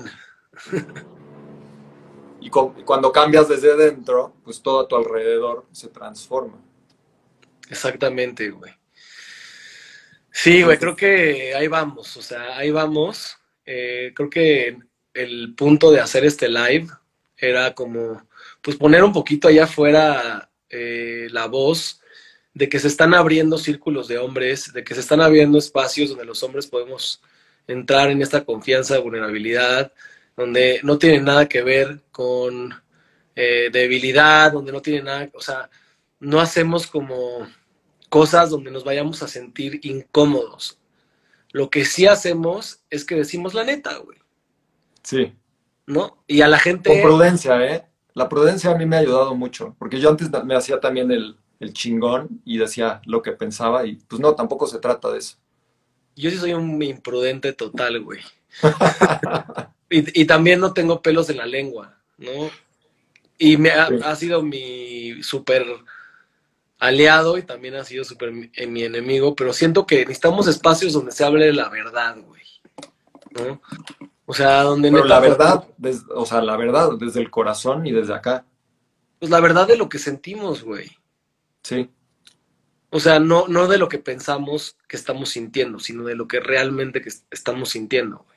[2.45, 6.61] Y, cuando cambias desde dentro, pues todo a tu alrededor se transforma.
[7.71, 8.71] Exactamente, güey.
[10.31, 13.35] Sí, güey, creo que ahí vamos, o sea, ahí vamos.
[13.65, 14.77] Eh, creo que
[15.15, 16.87] el punto de hacer este live
[17.35, 18.27] era como,
[18.61, 21.99] pues poner un poquito allá afuera eh, la voz
[22.53, 26.25] de que se están abriendo círculos de hombres, de que se están abriendo espacios donde
[26.25, 27.23] los hombres podemos
[27.65, 29.91] entrar en esta confianza, vulnerabilidad,
[30.35, 32.73] donde no tiene nada que ver con
[33.35, 35.69] eh, debilidad, donde no tiene nada, o sea,
[36.19, 37.47] no hacemos como
[38.09, 40.79] cosas donde nos vayamos a sentir incómodos.
[41.51, 44.17] Lo que sí hacemos es que decimos la neta, güey.
[45.03, 45.33] Sí.
[45.85, 46.23] ¿No?
[46.27, 46.89] Y a la gente...
[46.89, 47.85] Con prudencia, ¿eh?
[48.13, 51.37] La prudencia a mí me ha ayudado mucho, porque yo antes me hacía también el,
[51.59, 55.37] el chingón y decía lo que pensaba y pues no, tampoco se trata de eso.
[56.15, 58.21] Yo sí soy un imprudente total, güey.
[59.89, 62.49] Y, también no tengo pelos en la lengua, ¿no?
[63.37, 65.65] Y me ha, sido mi súper
[66.79, 70.93] aliado y también ha sido súper mi, eh, mi, enemigo, pero siento que necesitamos espacios
[70.93, 72.43] donde se hable de la verdad, güey.
[73.31, 73.61] ¿no?
[74.25, 74.91] O sea, donde...
[74.91, 75.67] Pero la verdad,
[76.15, 78.45] o sea, la verdad, desde el corazón y desde acá.
[79.19, 80.89] Pues la verdad de lo que sentimos, güey.
[81.61, 81.89] Sí.
[82.89, 86.39] O sea, no, no de lo que pensamos que estamos sintiendo, sino de lo que
[86.39, 88.34] realmente que estamos sintiendo, güey.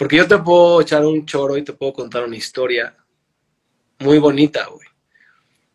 [0.00, 2.96] Porque yo te puedo echar un choro y te puedo contar una historia
[3.98, 4.88] muy bonita, güey.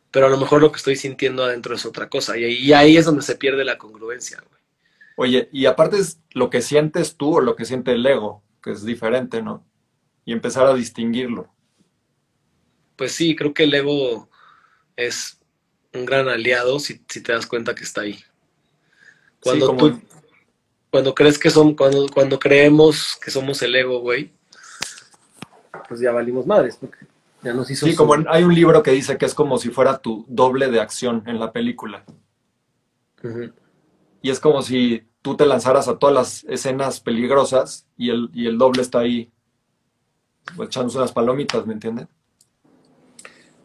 [0.10, 2.36] Pero a lo mejor lo que estoy sintiendo adentro es otra cosa.
[2.36, 4.62] Y ahí, es donde se pierde la congruencia, güey.
[5.18, 8.72] Oye, y aparte es lo que sientes tú o lo que siente el ego, que
[8.72, 9.64] es diferente, ¿no?
[10.26, 11.54] Y empezar a distinguirlo.
[12.96, 14.28] pues sí, creo que el ego
[14.96, 15.40] es
[15.94, 18.24] un gran aliado si, si te das cuenta que está ahí.
[19.40, 20.02] Cuando como- tú,
[20.96, 24.32] cuando crees que son, cuando, cuando creemos que somos el ego, güey,
[25.90, 27.00] pues ya valimos madres, porque
[27.44, 27.86] ya nos hizo.
[27.86, 30.24] Sí, su- como en- hay un libro que dice que es como si fuera tu
[30.30, 32.06] doble de acción en la película.
[34.22, 38.48] Y es como si tú te lanzaras a todas las escenas peligrosas y el, y
[38.48, 39.30] el doble está ahí
[40.64, 42.08] echándose unas palomitas, ¿me entiendes?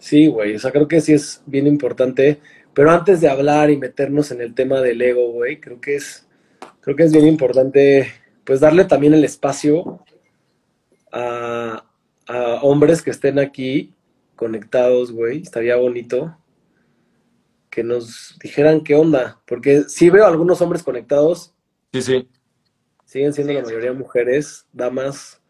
[0.01, 2.40] Sí, güey, o sea, creo que sí es bien importante.
[2.75, 6.27] Pero antes de hablar y meternos en el tema del ego, güey, creo que es,
[6.81, 8.12] creo que es bien importante,
[8.45, 10.03] pues, darle también el espacio
[11.12, 11.85] a,
[12.27, 13.95] a hombres que estén aquí
[14.37, 15.43] conectados, güey.
[15.43, 16.37] Estaría bonito
[17.71, 21.55] que nos dijeran qué onda, porque sí veo algunos hombres conectados,
[21.93, 22.29] Sí, sí.
[23.05, 25.40] siguen siendo la mayoría mujeres, damas.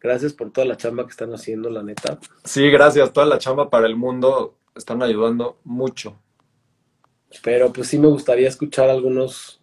[0.00, 2.18] Gracias por toda la chamba que están haciendo, la neta.
[2.44, 3.12] Sí, gracias.
[3.12, 6.16] Toda la chamba para el mundo están ayudando mucho.
[7.42, 9.57] Pero pues sí me gustaría escuchar algunos,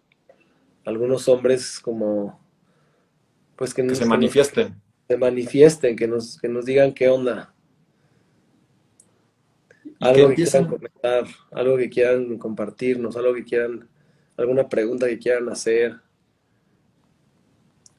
[0.86, 2.40] algunos hombres como,
[3.56, 4.80] pues que, Que nos, se que nos- manifiesten.
[5.08, 7.52] se manifiesten, que nos, que nos digan qué onda.
[10.00, 13.88] Algo que quieran comentar, algo que quieran compartirnos, algo que quieran,
[14.36, 16.00] alguna pregunta que quieran hacer.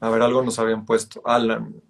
[0.00, 1.20] A ver, algo nos habían puesto.
[1.24, 1.82] Alan.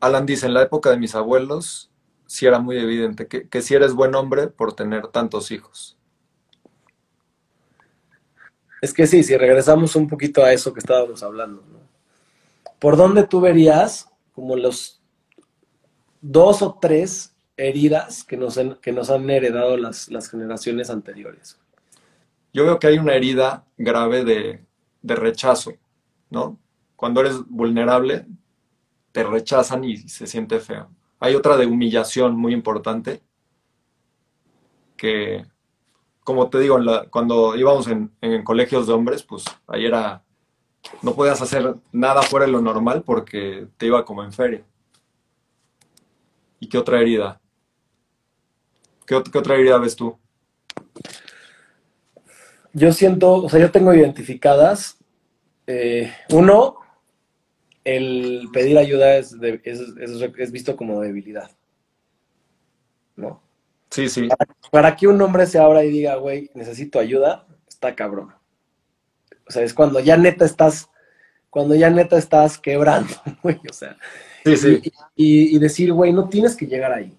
[0.00, 1.90] Alan dice, en la época de mis abuelos,
[2.26, 5.96] sí era muy evidente que, que si eres buen hombre por tener tantos hijos.
[8.84, 11.78] Es que sí, si regresamos un poquito a eso que estábamos hablando, ¿no?
[12.78, 15.02] ¿Por dónde tú verías como los
[16.20, 21.58] dos o tres heridas que nos, que nos han heredado las, las generaciones anteriores?
[22.52, 24.62] Yo veo que hay una herida grave de,
[25.00, 25.72] de rechazo,
[26.28, 26.58] ¿no?
[26.94, 28.26] Cuando eres vulnerable,
[29.12, 30.90] te rechazan y se siente feo.
[31.20, 33.22] Hay otra de humillación muy importante,
[34.98, 35.46] que,
[36.24, 36.78] como te digo,
[37.10, 38.10] cuando íbamos en,
[38.42, 40.24] colegios de hombres, pues ahí era,
[41.02, 44.64] no podías hacer nada fuera de lo normal porque te iba como en feria.
[46.58, 47.40] ¿Y qué otra herida?
[49.06, 50.18] ¿Qué, ot- qué otra herida ves tú?
[52.72, 54.96] Yo siento, o sea, yo tengo identificadas,
[55.66, 56.76] eh, uno,
[57.84, 61.50] el pedir ayuda es, de- es visto como debilidad,
[63.14, 63.43] ¿no?
[63.94, 64.28] Sí, sí.
[64.72, 68.32] Para que un hombre se abra y diga, güey, necesito ayuda, está cabrón.
[69.46, 70.90] O sea, es cuando ya neta estás,
[71.48, 73.96] cuando ya neta estás quebrando, güey, o sea.
[74.44, 74.80] Sí, sí.
[75.14, 77.16] Y, y- y decir, güey, no tienes que llegar ahí.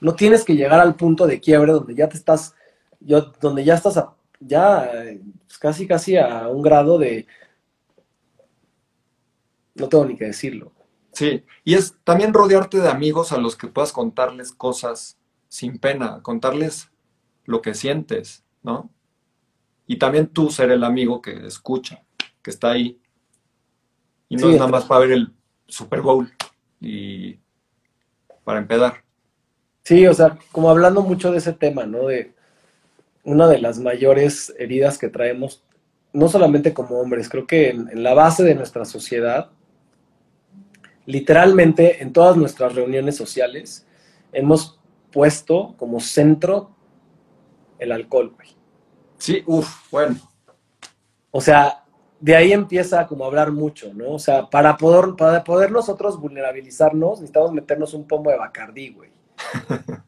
[0.00, 2.54] No tienes que llegar al punto de quiebre donde ya te estás,
[3.00, 4.88] yo, donde ya estás a- ya
[5.48, 7.26] pues, casi casi a un grado de
[9.74, 10.72] no tengo ni que decirlo.
[11.12, 15.16] Sí, y es también rodearte de amigos a los que puedas contarles cosas
[15.50, 16.90] sin pena, contarles
[17.44, 18.88] lo que sientes, ¿no?
[19.86, 22.04] Y también tú ser el amigo que escucha,
[22.40, 23.00] que está ahí.
[24.28, 25.32] Y no Sí, es nada más para ver el
[25.66, 26.32] Super Bowl
[26.80, 27.36] y
[28.44, 29.02] para empedar.
[29.82, 32.06] Sí, o sea, como hablando mucho de ese tema, ¿no?
[32.06, 32.32] De
[33.24, 35.64] una de las mayores heridas que traemos,
[36.12, 39.50] no solamente como hombres, creo que en, en la base de nuestra sociedad,
[41.06, 43.84] literalmente en todas nuestras reuniones sociales,
[44.32, 44.79] hemos
[45.10, 46.70] puesto como centro
[47.78, 48.48] el alcohol, güey.
[49.18, 50.16] Sí, uff, bueno.
[51.30, 51.84] O sea,
[52.20, 54.12] de ahí empieza como a hablar mucho, ¿no?
[54.12, 59.10] O sea, para poder, para poder nosotros vulnerabilizarnos, necesitamos meternos un pomo de Bacardí, güey.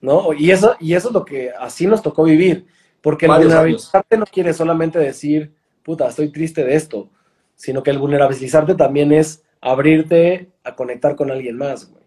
[0.00, 0.34] ¿No?
[0.34, 2.66] Y eso, y eso es lo que así nos tocó vivir.
[3.00, 7.10] Porque el Varios vulnerabilizarte no quiere solamente decir, puta, estoy triste de esto,
[7.54, 12.04] sino que el vulnerabilizarte también es abrirte a conectar con alguien más, güey.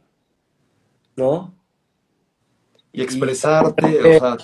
[1.15, 1.57] ¿No?
[2.91, 4.38] Y expresarte, o sea,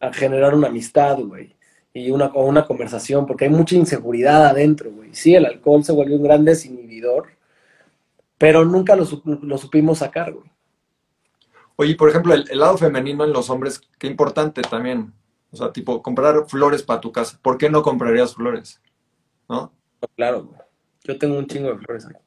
[0.00, 1.56] a generar una amistad, güey,
[1.92, 5.14] y una, o una conversación, porque hay mucha inseguridad adentro, güey.
[5.14, 7.28] Sí, el alcohol se volvió un gran desinhibidor,
[8.36, 10.50] pero nunca lo, lo supimos sacar, güey.
[11.76, 15.12] Oye, por ejemplo, el, el lado femenino en los hombres, qué importante también.
[15.50, 17.38] O sea, tipo, comprar flores para tu casa.
[17.40, 18.82] ¿Por qué no comprarías flores?
[19.48, 19.72] ¿No?
[20.16, 20.60] Claro, güey.
[21.04, 22.20] Yo tengo un chingo de flores aquí.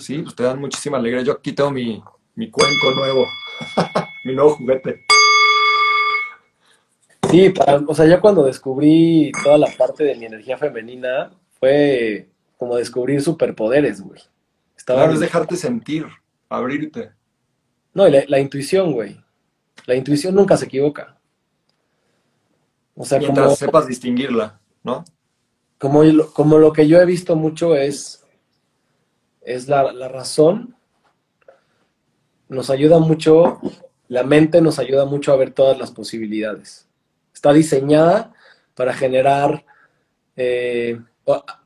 [0.00, 1.22] Sí, pues te dan muchísima alegría.
[1.22, 2.02] Yo aquí tengo mi,
[2.38, 3.26] mi cuenco nuevo,
[4.24, 5.04] mi nuevo juguete.
[7.28, 12.28] Sí, para- o sea, yo cuando descubrí toda la parte de mi energía femenina, fue
[12.56, 14.20] como descubrir superpoderes, güey.
[14.76, 16.06] Estaba Claro, es dejarte sentir,
[16.48, 17.10] abrirte.
[17.92, 19.20] No, y la, la intuición, güey.
[19.86, 21.18] La intuición nunca se equivoca.
[22.94, 25.04] O sea, Mientras como, sepas distinguirla, ¿no?
[25.78, 28.24] como, lo- como lo que yo he visto mucho es,
[29.42, 30.76] es la, la razón
[32.48, 33.60] nos ayuda mucho,
[34.08, 36.88] la mente nos ayuda mucho a ver todas las posibilidades.
[37.32, 38.32] Está diseñada
[38.74, 39.64] para generar
[40.36, 41.00] eh,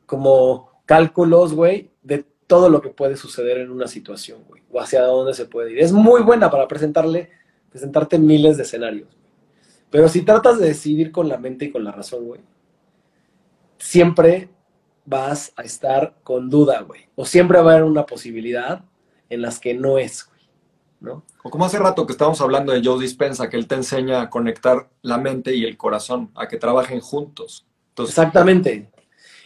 [0.07, 5.03] como cálculos, güey, de todo lo que puede suceder en una situación, güey, o hacia
[5.03, 5.81] dónde se puede ir.
[5.81, 7.31] Es muy buena para presentarle,
[7.71, 9.09] presentarte miles de escenarios.
[9.91, 12.41] Pero si tratas de decidir con la mente y con la razón, güey,
[13.79, 14.49] siempre
[15.05, 17.09] vas a estar con duda, güey.
[17.15, 18.85] O siempre va a haber una posibilidad
[19.29, 20.31] en las que no es.
[21.03, 21.25] ¿No?
[21.43, 24.31] O como hace rato que estábamos hablando de Joe Dispensa, que él te enseña a
[24.31, 27.67] conectar la mente y el corazón, a que trabajen juntos.
[27.99, 28.89] Exactamente.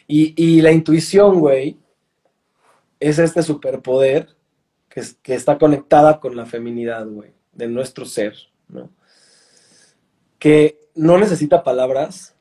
[0.06, 1.78] Y, y la intuición, güey,
[3.00, 4.36] es este superpoder
[4.90, 8.34] que, que está conectada con la feminidad, güey, de nuestro ser,
[8.68, 8.90] ¿no?
[10.38, 12.36] Que no necesita palabras,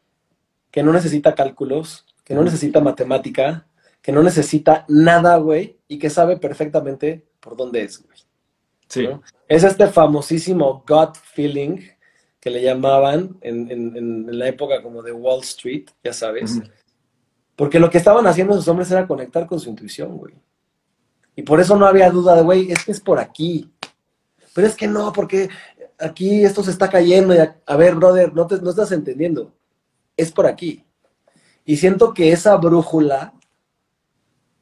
[0.72, 3.66] que no necesita cálculos, que no necesita matemática,
[4.02, 8.25] que no necesita nada, güey, y que sabe perfectamente por dónde es, güey.
[8.88, 9.08] Sí.
[9.48, 11.80] Es este famosísimo gut feeling
[12.40, 16.62] que le llamaban en, en, la época como de Wall Street, ya sabes.
[17.56, 20.36] Porque lo que estaban haciendo esos hombres era conectar con su intuición, güey.
[21.36, 23.72] Y por eso no había duda de, güey, es que es por aquí.
[24.54, 25.50] Pero es que no, porque
[25.98, 27.34] aquí esto se está cayendo.
[27.34, 29.54] Y a, ver, brother, no, te, no estás entendiendo.
[30.16, 30.86] Es por aquí.
[31.66, 33.34] Y siento que esa brújula,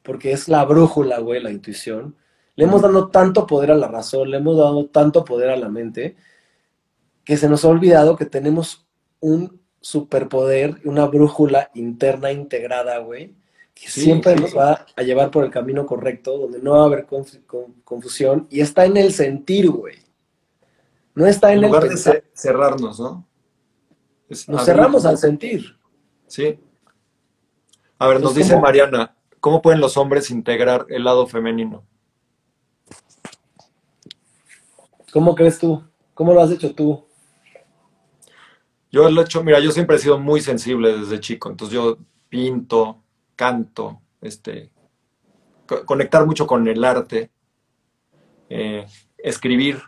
[0.02, 2.16] porque es la brújula, güey, la intuición,
[2.56, 5.68] le hemos dado tanto poder a la razón, le hemos dado tanto poder a la
[5.68, 6.16] mente,
[7.24, 8.86] que se nos ha olvidado que tenemos
[9.20, 13.34] un superpoder, una brújula interna integrada, güey,
[13.74, 17.06] que siempre nos va a llevar por el camino correcto, donde no va a haber
[17.84, 19.96] confusión, y está en el sentir, güey.
[21.14, 23.26] No está en, el lugar de cerrarnos, ¿no?
[24.48, 25.76] nos cerramos al sentir.
[26.26, 26.58] Sí.
[27.98, 31.84] A ver, nos dice Mariana, ¿cómo pueden los hombres integrar el lado femenino?
[35.14, 35.80] ¿Cómo crees tú?
[36.12, 37.04] ¿Cómo lo has hecho tú?
[38.90, 41.98] Yo lo he hecho, mira, yo siempre he sido muy sensible desde chico, entonces yo
[42.28, 43.00] pinto,
[43.36, 44.72] canto, este,
[45.86, 47.30] conectar mucho con el arte,
[48.48, 49.84] eh, escribir.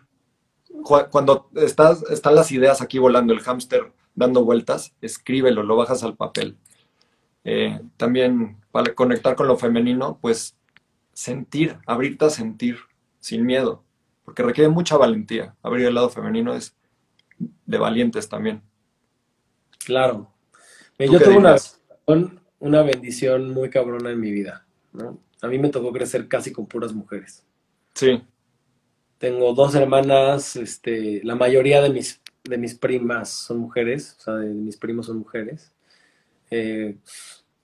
[1.11, 6.14] Cuando estás, están las ideas aquí volando, el hámster dando vueltas, escríbelo, lo bajas al
[6.14, 6.57] papel.
[7.43, 10.57] Eh, también para conectar con lo femenino, pues
[11.14, 12.77] sentir, abrirte a sentir
[13.18, 13.83] sin miedo,
[14.27, 15.55] porque requiere mucha valentía.
[15.62, 16.77] Abrir el lado femenino es
[17.39, 18.61] de valientes también.
[19.85, 20.31] Claro.
[20.99, 21.57] Yo tuve una,
[22.59, 25.20] una bendición muy cabrona en mi vida, ¿no?
[25.41, 27.47] A mí me tocó crecer casi con puras mujeres.
[27.95, 28.20] Sí.
[29.18, 34.35] Tengo dos hermanas, este, la mayoría de mis, de mis primas son mujeres, o sea,
[34.35, 35.72] de mis primos son mujeres.
[36.51, 36.97] Eh,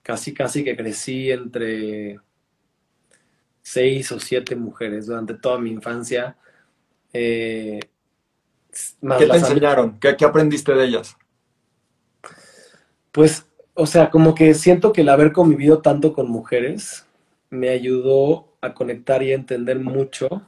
[0.03, 2.21] casi, casi que crecí entre
[3.63, 6.37] seis o siete mujeres durante toda mi infancia.
[7.13, 7.81] Eh,
[9.19, 9.99] ¿Qué te enseñaron?
[9.99, 11.17] ¿Qué, ¿Qué, aprendiste de ellas?
[13.11, 17.07] Pues, o sea, como que siento que el haber convivido tanto con mujeres
[17.51, 20.43] me ayudó a conectar y a entender mucho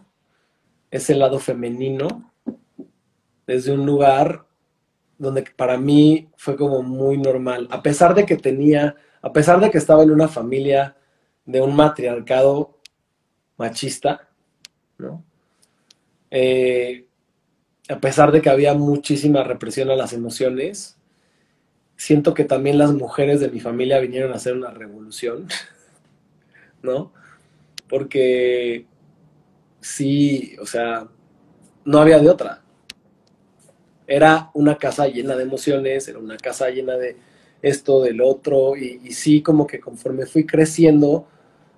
[0.91, 2.33] ese lado femenino
[3.47, 4.47] desde un lugar
[5.19, 9.71] donde para mí fue como muy normal, a pesar de que tenía a pesar de
[9.71, 10.99] que estaba en una familia
[11.47, 12.79] de un matriarcado
[13.57, 14.29] machista,
[14.99, 15.25] ¿no?
[16.35, 17.07] Eh,
[17.89, 20.99] a pesar de que había muchísima represión a las emociones,
[21.97, 25.47] siento que también las mujeres de mi familia vinieron a hacer una revolución,
[26.83, 27.13] ¿no?
[27.89, 28.87] Porque
[29.81, 31.09] sí, o sea,
[31.85, 32.63] no había de otra.
[34.07, 37.17] Era una casa llena de emociones, era una casa llena de,
[37.65, 41.27] esto, del otro, y, sí como que conforme fui creciendo,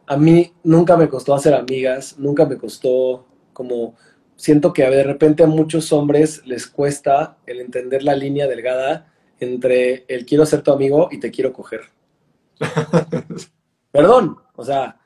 [0.07, 3.95] a mí nunca me costó hacer amigas, nunca me costó como,
[4.37, 10.05] siento que de repente a muchos hombres les cuesta el entender la línea delgada entre
[10.09, 11.83] el quiero ser tu amigo y te quiero coger.
[13.91, 14.99] Perdón, o sea,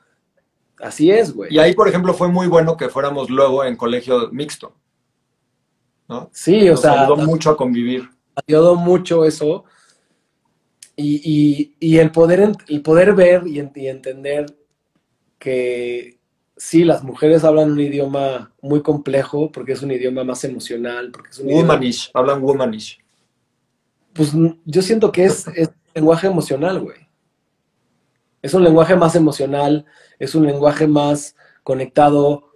[0.79, 1.53] así es, güey.
[1.53, 4.73] Y ahí, por ejemplo, fue muy bueno que fuéramos luego en colegio mixto.
[6.07, 6.29] ¿no?
[6.33, 7.03] Sí, o sea.
[7.03, 8.09] Ayudó mucho a convivir.
[8.47, 9.65] Ayudó mucho eso.
[11.03, 14.45] Y, el, poder, el poder ver y, entender
[15.39, 16.19] que
[16.61, 21.09] sí, las mujeres hablan un idioma muy complejo porque es un idioma más emocional.
[21.11, 22.99] Porque es un womanish, hablan womanish.
[24.13, 24.31] Pues
[24.65, 26.97] yo siento que es, es lenguaje emocional, güey.
[28.43, 29.85] Es un lenguaje más emocional,
[30.19, 32.51] es un lenguaje más conectado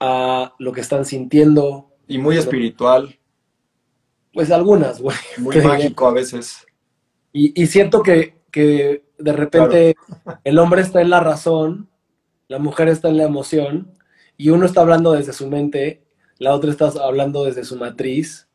[0.00, 1.96] a lo que están sintiendo.
[2.06, 3.18] Y muy espiritual.
[4.34, 5.16] Pues algunas, güey.
[5.38, 6.66] Muy mágico a veces.
[7.32, 9.96] Y, siento que, de repente
[10.44, 11.88] el hombre está en la razón,
[12.48, 13.96] la mujer está en la emoción,
[14.36, 16.02] y uno está hablando desde su mente,
[16.38, 18.48] la otra está hablando desde su matriz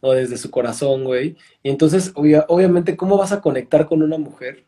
[0.00, 1.36] o desde su corazón, güey.
[1.62, 4.66] Y entonces, obviamente, ¿cómo vas a conectar con una mujer?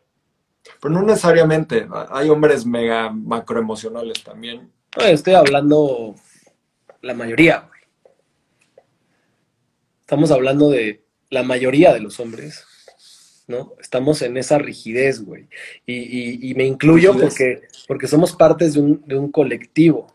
[0.81, 4.71] Pero no necesariamente, hay hombres mega macroemocionales también.
[4.97, 6.15] estoy hablando
[7.01, 7.81] la mayoría, güey.
[10.01, 12.65] Estamos hablando de la mayoría de los hombres,
[13.47, 13.73] ¿no?
[13.79, 15.47] Estamos en esa rigidez, güey.
[15.85, 20.13] Y, me incluyo porque, porque somos partes de un, de un colectivo,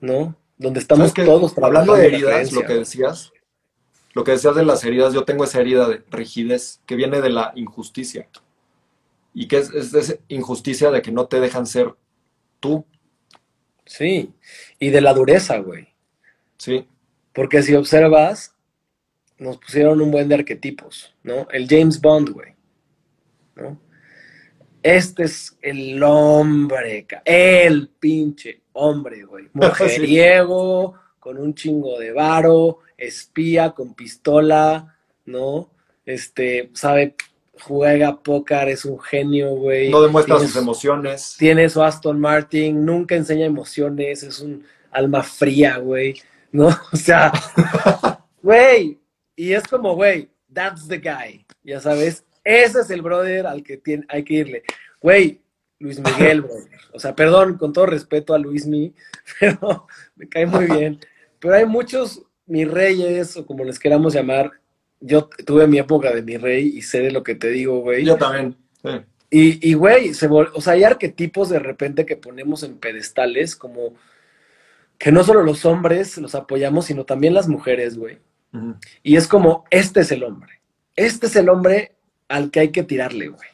[0.00, 0.36] ¿no?
[0.58, 3.32] Donde estamos todos Hablando de heridas, lo que decías,
[4.12, 7.30] lo que decías de las heridas, yo tengo esa herida de rigidez que viene de
[7.30, 8.28] la injusticia.
[9.32, 11.94] Y que es, es, injusticia de que no te dejan ser
[12.60, 12.84] tú.
[13.84, 14.32] Sí,
[14.78, 15.88] y de la dureza, güey.
[16.56, 16.86] Sí.
[17.32, 18.53] Porque si observas,
[19.38, 21.46] nos pusieron un buen de arquetipos, ¿no?
[21.50, 22.54] El James Bond, güey.
[23.56, 23.78] ¿no?
[24.82, 29.48] Este es el hombre, el pinche hombre, güey.
[29.54, 35.70] Mujeriego, con un chingo de varo, espía, con pistola, ¿no?
[36.04, 37.14] Este, sabe,
[37.62, 39.90] juega póker, es un genio, güey.
[39.90, 41.36] No demuestra sus emociones.
[41.38, 46.14] Tiene su Aston Martin, nunca enseña emociones, es un alma fría, güey.
[46.52, 46.68] ¿No?
[46.92, 47.32] O sea,
[48.42, 48.98] güey.
[49.36, 51.44] Y es como, güey, that's the guy.
[51.62, 54.62] Ya sabes, ese es el brother al que tiene, hay que irle.
[55.00, 55.42] Güey,
[55.78, 56.80] Luis Miguel, brother.
[56.92, 58.94] O sea, perdón, con todo respeto a Luis Mi,
[59.40, 61.00] pero me cae muy bien.
[61.38, 64.52] Pero hay muchos mis reyes, o como les queramos llamar.
[65.00, 68.04] Yo tuve mi época de mi rey y sé de lo que te digo, güey.
[68.04, 68.56] Yo también.
[69.30, 73.94] Y, y, güey, o sea, hay arquetipos de repente que ponemos en pedestales, como
[74.96, 78.18] que no solo los hombres los apoyamos, sino también las mujeres, güey.
[79.02, 80.60] Y es como, este es el hombre.
[80.96, 81.96] Este es el hombre
[82.28, 83.48] al que hay que tirarle, güey.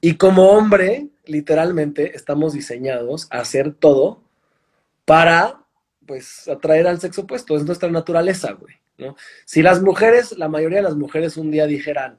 [0.00, 4.22] Y como hombre, literalmente estamos diseñados a hacer todo
[5.04, 5.62] para,
[6.06, 7.56] pues, atraer al sexo opuesto.
[7.56, 9.16] Es nuestra naturaleza, güey, ¿no?
[9.44, 12.18] Si las mujeres, la mayoría de las mujeres un día dijeran,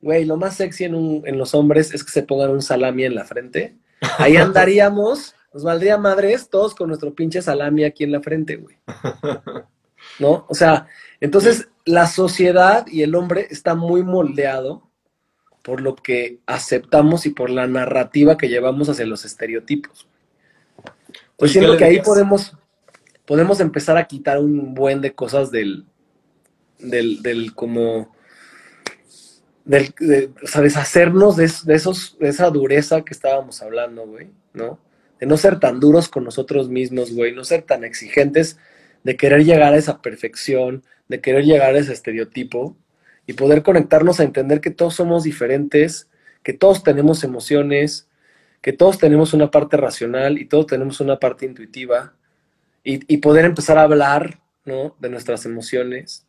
[0.00, 3.24] güey, lo más sexy en, los hombres es que se pongan un salami en la
[3.24, 3.76] frente,
[4.18, 8.76] ahí andaríamos, nos valdría madres todos con nuestro pinche salami aquí en la frente, güey.
[10.18, 10.44] ¿No?
[10.48, 10.88] O sea,
[11.22, 14.90] entonces la sociedad y el hombre está muy moldeado
[15.62, 20.08] por lo que aceptamos y por la narrativa que llevamos hacia los estereotipos.
[21.36, 22.56] Pues siento que ahí podemos,
[23.24, 25.86] podemos empezar a quitar un buen de cosas del,
[26.80, 28.16] del, del como,
[29.64, 34.80] del, de, o sea, deshacernos de, esos, de esa dureza que estábamos hablando, güey, ¿no?
[35.20, 38.58] De no ser tan duros con nosotros mismos, güey, no ser tan exigentes
[39.04, 42.76] de querer llegar a esa perfección, de querer llegar a ese estereotipo,
[43.26, 46.08] y poder conectarnos a entender que todos somos diferentes,
[46.42, 48.08] que todos tenemos emociones,
[48.60, 52.14] que todos tenemos una parte racional y todos tenemos una parte intuitiva
[52.84, 54.96] y, poder empezar a hablar ¿no?
[54.98, 56.26] de nuestras emociones.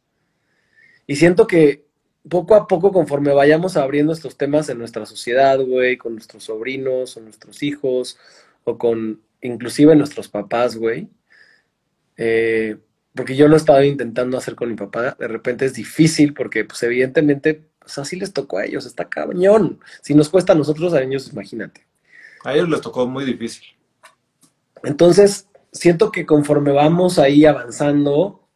[1.07, 1.86] Y siento que
[2.30, 7.17] poco a poco, conforme vayamos abriendo estos temas en nuestra sociedad, güey, con nuestros sobrinos
[7.17, 8.17] o nuestros hijos,
[8.63, 11.09] o con inclusive nuestros papás, güey,
[12.18, 12.78] eh,
[13.16, 16.82] porque yo lo estaba intentando hacer con mi papá, de repente es difícil porque pues
[16.84, 19.80] evidentemente, pues así les tocó a ellos, está cañón.
[20.01, 21.86] Si nos cuesta a nosotros, a ellos, imagínate.
[22.43, 23.66] A ellos les tocó muy difícil.
[24.84, 28.47] Entonces, siento que conforme vamos ahí avanzando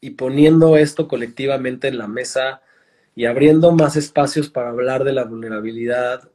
[0.00, 2.62] y poniendo esto colectivamente en la mesa
[3.14, 6.30] y abriendo más espacios para hablar de la vulnerabilidad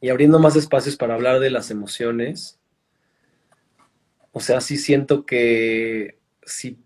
[0.00, 2.58] y abriendo más espacios para hablar de las emociones,
[4.34, 6.76] o sea, sí siento que si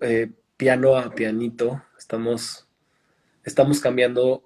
[0.00, 2.66] eh, piano a pianito, estamos,
[3.44, 4.42] estamos cambiando,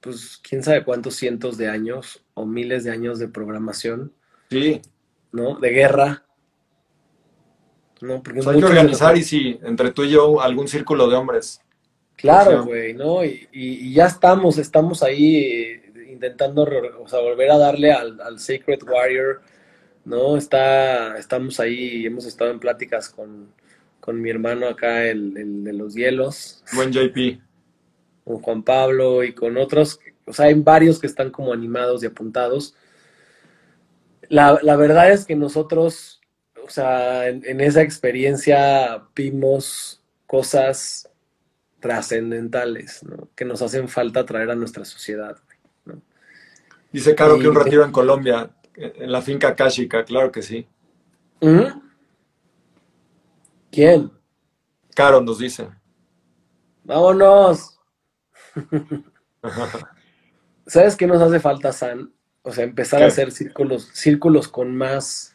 [0.00, 4.12] pues, quién sabe cuántos cientos de años o miles de años de programación.
[4.48, 4.80] Sí.
[5.32, 5.58] ¿No?
[5.58, 6.24] De guerra.
[8.02, 8.22] ¿no?
[8.22, 11.60] Porque hay que organizar y sí, entre tú y yo, algún círculo de hombres.
[12.14, 13.24] Claro, güey, ¿no?
[13.24, 16.68] Y, ya estamos, estamos ahí intentando,
[17.00, 19.40] o sea, volver a darle al, al, Sacred Warrior,
[20.08, 20.36] ¿no?
[20.36, 23.52] Está, estamos ahí, hemos estado en pláticas con,
[24.00, 26.64] con mi hermano acá, el, de los hielos.
[26.72, 27.40] Buen JP.
[28.24, 30.00] Con Juan Pablo y con otros.
[30.24, 32.74] O sea, hay varios que están como animados y apuntados.
[34.28, 36.20] La, verdad es que nosotros,
[36.64, 41.10] o sea, en, esa experiencia vimos cosas
[41.80, 43.28] trascendentales, ¿no?
[43.34, 45.36] Que nos hacen falta traer a nuestra sociedad.
[46.92, 50.68] Dice Caro que un retiro en Colombia, en la finca Kashika, claro que sí.
[53.70, 54.10] ¿Quién?
[54.94, 55.68] Caro nos dice.
[56.84, 57.78] Vámonos.
[60.66, 62.12] ¿Sabes qué nos hace falta, San?
[62.42, 65.34] O sea, empezar a hacer círculos, círculos con más,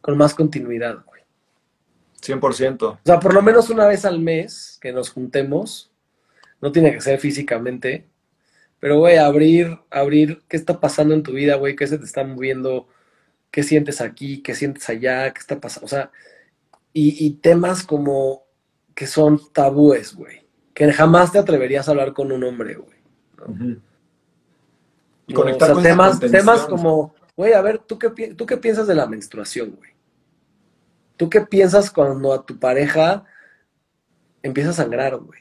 [0.00, 1.22] con más continuidad, güey.
[2.22, 2.82] 100%.
[2.82, 5.90] O sea, por lo menos una vez al mes que nos juntemos,
[6.60, 8.09] no tiene que ser físicamente,
[8.80, 12.24] pero, güey, abrir, abrir qué está pasando en tu vida, güey, qué se te está
[12.24, 12.88] moviendo,
[13.50, 16.10] qué sientes aquí, qué sientes allá, qué está pasando, o sea,
[16.92, 18.44] y, y temas como
[18.94, 22.98] que son tabúes, güey, que jamás te atreverías a hablar con un hombre, güey.
[25.26, 28.46] Y No, conectar o sea, con temas, temas como, güey, a ver, ¿tú qué, ¿tú
[28.46, 29.90] qué piensas de la menstruación, güey?
[31.16, 33.24] ¿Tú qué piensas cuando a tu pareja
[34.42, 35.40] empieza a sangrar, güey?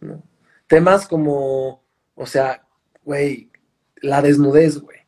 [0.00, 0.22] ¿No?
[0.66, 1.81] Temas como,
[2.14, 2.66] o sea,
[3.04, 3.50] güey,
[4.00, 4.98] la desnudez, güey.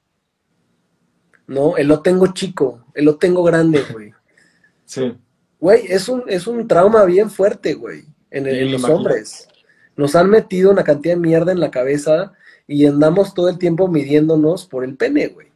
[1.46, 1.76] ¿No?
[1.76, 4.12] El lo tengo chico, el lo tengo grande, güey.
[4.84, 5.14] Sí.
[5.60, 8.98] Güey, es un, es un trauma bien fuerte, güey, en, el- Sí, en los imagino.
[8.98, 9.48] hombres.
[9.96, 12.32] Nos han metido una cantidad de mierda en la cabeza
[12.66, 15.48] y andamos todo el tiempo midiéndonos por el pene, güey.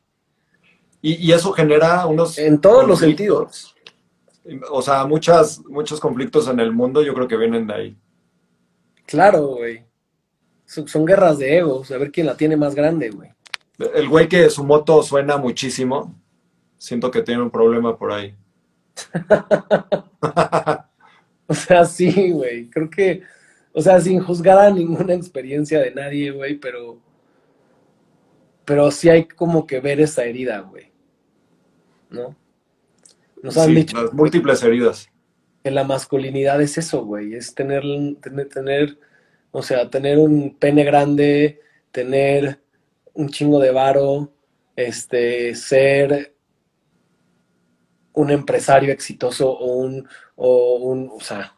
[1.03, 2.39] Y, y eso genera unos...
[2.39, 3.75] En todos los conflictos.
[4.71, 7.97] O sea, muchas, muchos conflictos en el mundo yo creo que vienen de ahí.
[9.07, 9.85] Claro, güey.
[10.69, 13.31] Son, son guerras de egos, a ver quién la tiene más grande, güey.
[13.95, 16.15] El güey que su moto suena muchísimo,
[16.79, 18.37] siento que tiene un problema por ahí.
[21.51, 22.69] O sea, sí, güey.
[22.71, 23.23] Creo que,
[23.73, 27.01] o sea, sin juzgar a ninguna experiencia de nadie, güey, pero,
[28.65, 30.93] pero sí hay como que ver esa herida, güey.
[32.11, 32.37] ¿No?
[33.43, 35.09] Nos han Sí, dicho las múltiples heridas.
[35.63, 37.83] que la masculinidad es eso, güey, es tener,
[38.21, 38.99] tener, tener,
[39.51, 42.61] o sea, tener un pene grande, tener
[43.15, 44.33] un chingo de varo,
[44.77, 46.35] este, ser
[48.13, 51.57] un empresario exitoso o un, o un, o sea,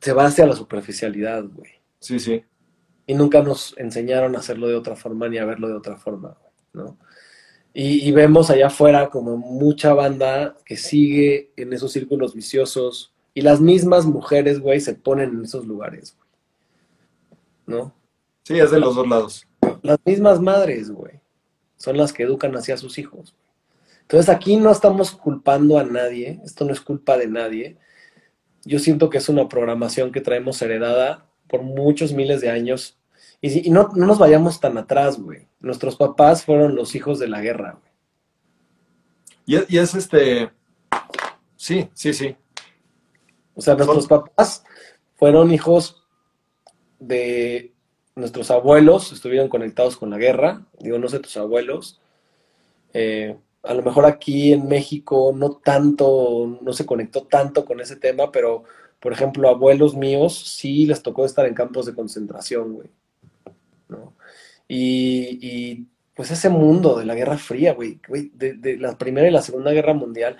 [0.00, 1.72] se va hacia la superficialidad, güey.
[1.98, 2.42] Sí, sí.
[3.06, 6.36] Y nunca nos enseñaron a hacerlo de otra forma ni a verlo de otra forma,
[6.40, 6.98] güey, ¿no?
[7.72, 13.42] Y, y vemos allá afuera como mucha banda que sigue en esos círculos viciosos y
[13.42, 16.19] las mismas mujeres, güey, se ponen en esos lugares, güey,
[17.70, 17.94] ¿no?
[18.42, 19.46] Sí, es de los dos lados.
[19.82, 21.20] Las mismas madres, güey,
[21.76, 23.34] son las que educan hacia sus hijos.
[24.02, 27.78] Entonces aquí no estamos culpando a nadie, esto no es culpa de nadie.
[28.64, 32.98] Yo siento que es una programación que traemos heredada por muchos miles de años.
[33.40, 35.46] Y, si- y no, no nos vayamos tan atrás, güey.
[35.60, 37.92] Nuestros papás fueron los hijos de la guerra, güey.
[39.46, 40.50] Y es, y es este...
[41.56, 42.36] Sí, sí, sí.
[43.54, 44.64] O sea, nuestros papás
[45.16, 45.99] fueron hijos
[47.00, 47.72] de
[48.14, 50.66] nuestros abuelos, estuvieron conectados con la guerra.
[50.78, 52.00] Digo, no sé, tus abuelos.
[52.92, 57.96] Eh, a lo mejor aquí en México no tanto, no se conectó tanto con ese
[57.96, 58.64] tema, pero
[59.00, 62.88] por ejemplo, abuelos míos sí les tocó estar en campos de concentración, güey.
[64.68, 69.26] Y, y, pues ese mundo de la Guerra Fría, güey, güey, de, de la Primera
[69.26, 70.36] y la Segunda Guerra Mundial,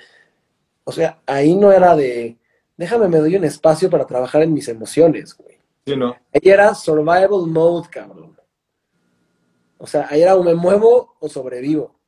[0.84, 2.36] o sea, ahí no era de,
[2.76, 5.59] déjame, me doy un espacio para trabajar en mis emociones, güey.
[5.86, 6.14] Sí, ¿no?
[6.32, 8.36] Ahí era survival mode, cabrón.
[9.78, 11.98] O sea, ahí era o me muevo o sobrevivo.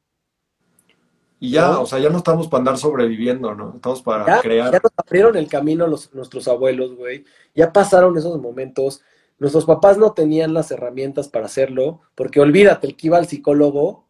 [1.41, 1.83] Y ya, ¿No?
[1.83, 3.73] o sea, ya no estamos para andar sobreviviendo, ¿no?
[3.75, 4.71] Estamos para Ya, crear.
[4.73, 7.25] ya nos abrieron el camino los, nuestros abuelos, güey.
[7.55, 9.03] Ya pasaron esos momentos.
[9.39, 14.07] Nuestros papás no tenían las herramientas para hacerlo, porque olvídate, el que iba al psicólogo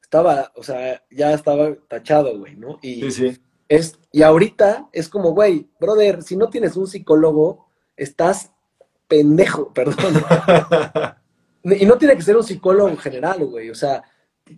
[0.00, 2.78] estaba, o sea, ya estaba tachado, güey, ¿no?
[2.80, 3.40] Y, Sí, sí.
[3.68, 7.66] es, y ahorita es como, güey, brother, si no tienes un psicólogo,
[7.96, 8.51] estás
[9.12, 10.14] pendejo, perdón.
[11.64, 13.68] Y no tiene que ser un psicólogo en general, güey.
[13.68, 14.02] O sea,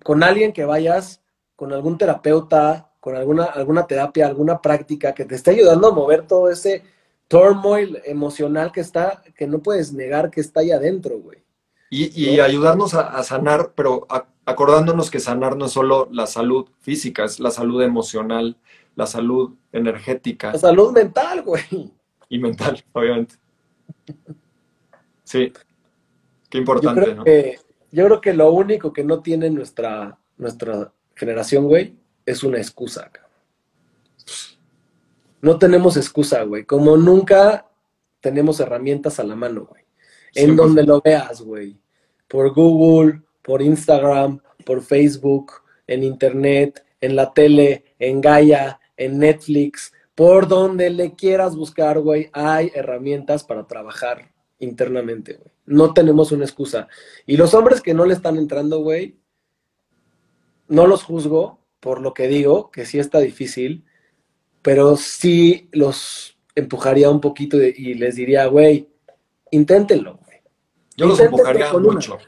[0.04, 1.20] con alguien que vayas,
[1.56, 6.26] con algún terapeuta, con alguna, alguna terapia, alguna práctica que te esté ayudando a mover
[6.26, 6.84] todo ese
[7.26, 11.42] turmoil emocional que está, que no puedes negar que está ahí adentro, güey.
[11.90, 12.44] Y, y ¿No?
[12.44, 17.24] ayudarnos a, a sanar, pero a- acordándonos que sanar no es solo la salud física,
[17.24, 18.56] es la salud emocional,
[18.94, 21.92] la salud energética La salud mental, güey.
[22.28, 23.34] y mental, obviamente.
[25.24, 25.52] Sí,
[26.48, 27.24] qué Yo importante, creo ¿no?
[27.24, 27.58] que,
[27.90, 31.96] yo creo que lo único que no tiene nuestra, nuestra generación, güey,
[32.26, 33.10] es una excusa.
[35.40, 36.64] No tenemos excusa, güey.
[36.64, 37.68] Como nunca
[38.20, 39.82] tenemos herramientas a la mano, güey.
[40.34, 40.56] En 100%.
[40.56, 41.78] donde lo veas, güey.
[42.28, 45.52] Por Google, por Instagram, por Facebook,
[45.86, 52.30] en Internet, en la tele, en Gaia, en Netflix, por donde le quieras buscar, güey,
[52.32, 54.33] hay herramientas para trabajar
[54.64, 55.50] internamente, güey.
[55.66, 56.88] No tenemos una excusa.
[57.26, 59.16] Y los hombres que no le están entrando, güey,
[60.68, 63.84] no los juzgo por lo que digo, que sí está difícil,
[64.62, 68.88] pero sí los empujaría un poquito de- y les diría, güey,
[69.50, 70.38] inténtenlo, güey.
[70.96, 71.92] Yo los empujaría una.
[71.92, 72.18] mucho.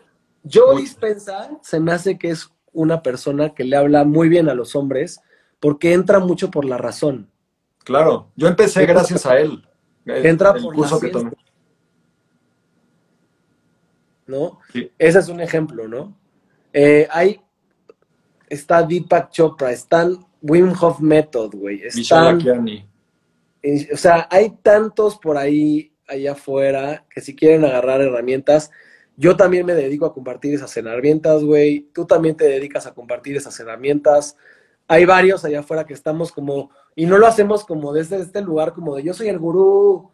[0.51, 4.49] Joe Muy- Dispenza se me hace que es una persona que le habla muy bien
[4.49, 5.20] a los hombres
[5.61, 7.30] porque entra mucho por la razón.
[7.84, 9.66] Claro, yo empecé gracias a él.
[10.05, 11.32] El, entra por curso que tomé.
[14.26, 14.58] ¿No?
[14.98, 16.16] Ese es un ejemplo, ¿no?
[16.72, 17.40] Eh, hay,
[18.48, 21.82] está Deepak Chopra, están Wim Hof Method, güey.
[21.82, 22.38] Están,
[23.92, 28.70] o sea, hay tantos por ahí allá afuera que si quieren agarrar herramientas,
[29.16, 31.88] yo también me dedico a compartir esas herramientas, güey.
[31.94, 34.36] Tú también te dedicas a compartir esas herramientas.
[34.88, 38.74] Hay varios allá afuera que estamos como, y no lo hacemos como desde este lugar,
[38.74, 40.10] como de yo soy el gurú,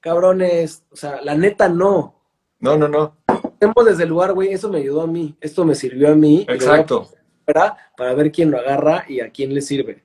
[0.00, 0.84] cabrones.
[0.90, 2.14] O sea, la neta no.
[2.60, 3.16] No, no, no.
[3.56, 6.44] Hacemos desde el lugar, güey, eso me ayudó a mí, esto me sirvió a mí.
[6.48, 7.08] Exacto.
[7.44, 10.04] Para, para ver quién lo agarra y a quién le sirve.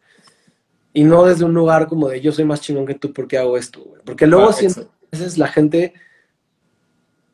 [0.93, 3.57] Y no desde un lugar como de yo soy más chingón que tú porque hago
[3.57, 4.01] esto, güey.
[4.05, 5.93] Porque luego ah, siento, a veces la gente,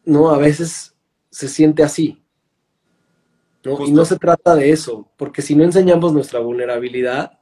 [0.05, 0.95] no, a veces
[1.30, 2.24] se siente así.
[3.63, 3.86] ¿no?
[3.86, 7.39] Y no se trata de eso, porque si no enseñamos nuestra vulnerabilidad,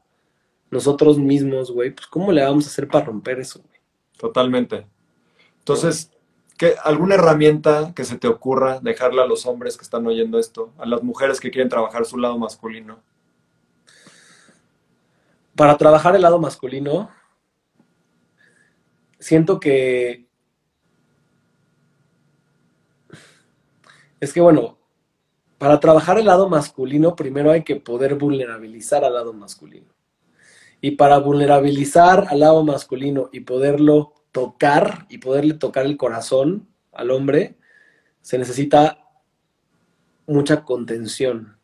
[0.72, 3.80] nosotros mismos, güey, pues ¿cómo le vamos a hacer para romper eso, güey?
[4.18, 4.88] Totalmente.
[5.60, 6.12] Entonces,
[6.58, 10.74] ¿qué, ¿alguna herramienta que se te ocurra dejarle a los hombres que están oyendo esto,
[10.78, 13.02] a las mujeres que quieren trabajar su lado masculino?
[15.56, 17.10] para trabajar el lado masculino,
[19.20, 20.28] siento que
[24.20, 24.78] es que bueno,
[25.58, 29.94] para trabajar el lado masculino primero hay que poder vulnerabilizar al lado masculino.
[30.82, 37.10] Y para vulnerabilizar al lado masculino y poderlo tocar y poderle tocar el corazón al
[37.10, 37.56] hombre,
[38.22, 39.00] se necesita
[40.28, 41.56] mucha contención.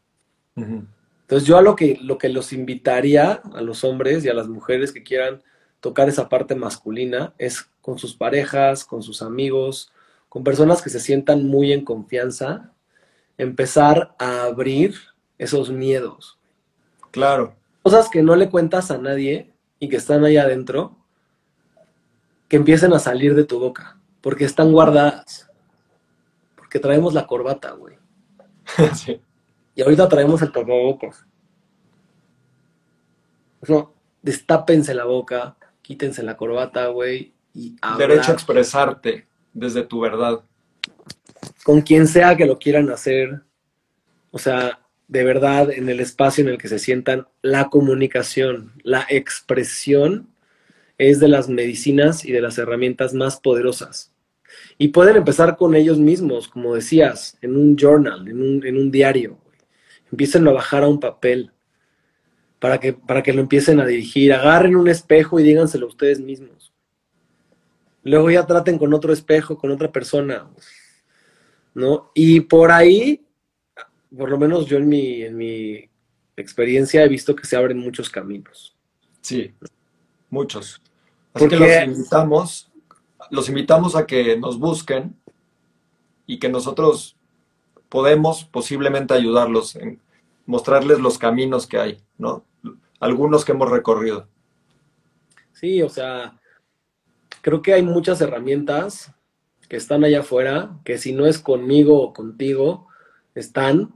[0.55, 4.47] Entonces yo a lo que, lo que los invitaría a los hombres y a las
[4.47, 5.43] mujeres que quieran
[5.81, 9.91] tocar esa parte masculina es con sus parejas, con sus amigos,
[10.29, 12.71] con personas que se sientan muy en confianza,
[13.37, 14.95] empezar a abrir
[15.37, 16.39] esos miedos.
[17.11, 17.53] Claro.
[17.83, 21.00] Cosas que no le cuentas a nadie y que están ahí adentro,
[22.51, 25.49] que empiecen a salir de tu boca, porque están guardadas.
[26.57, 27.95] Porque traemos la corbata, güey.
[28.93, 29.21] sí.
[29.73, 31.25] Y ahorita traemos el tapabocas.
[33.65, 37.31] No, destápense la boca, quítense la corbata, güey.
[37.53, 40.41] Y Derecho a expresarte desde tu verdad.
[41.63, 43.43] Con quien sea que lo quieran hacer.
[44.29, 44.77] O sea,
[45.07, 50.30] de verdad, en el espacio en el que se sientan, la comunicación, la expresión
[51.09, 54.13] es de las medicinas y de las herramientas más poderosas.
[54.77, 58.91] Y pueden empezar con ellos mismos, como decías, en un journal, en un, en un
[58.91, 59.41] diario
[60.11, 61.51] empiecen a bajar a un papel
[62.59, 64.33] para que, para que lo empiecen a dirigir.
[64.33, 66.73] Agarren un espejo y díganselo ustedes mismos.
[68.03, 70.49] Luego ya traten con otro espejo, con otra persona.
[71.73, 72.11] ¿No?
[72.13, 73.25] Y por ahí,
[74.15, 75.89] por lo menos yo en mi, en mi
[76.35, 78.75] experiencia he visto que se abren muchos caminos.
[79.21, 79.53] Sí,
[80.29, 80.81] muchos.
[81.33, 82.71] Así que los invitamos,
[83.29, 85.15] los invitamos a que nos busquen
[86.25, 87.17] y que nosotros
[87.89, 90.01] podemos posiblemente ayudarlos, en
[90.45, 92.45] mostrarles los caminos que hay, ¿no?
[92.99, 94.27] Algunos que hemos recorrido.
[95.53, 96.39] Sí, o sea,
[97.41, 99.13] creo que hay muchas herramientas
[99.67, 102.87] que están allá afuera, que si no es conmigo o contigo,
[103.35, 103.93] están,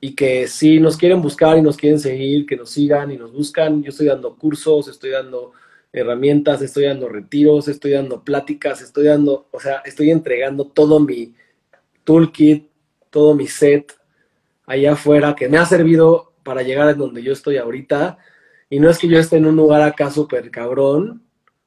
[0.00, 3.32] y que si nos quieren buscar y nos quieren seguir, que nos sigan y nos
[3.32, 3.82] buscan.
[3.82, 5.52] Yo estoy dando cursos, estoy dando
[5.92, 11.34] herramientas, estoy dando retiros, estoy dando pláticas, estoy dando, o sea, estoy entregando todo mi
[12.04, 12.68] toolkit,
[13.10, 13.96] todo mi set
[14.66, 18.18] allá afuera que me ha servido para llegar a donde yo estoy ahorita.
[18.70, 21.22] Y no es que yo esté en un lugar acá súper cabrón,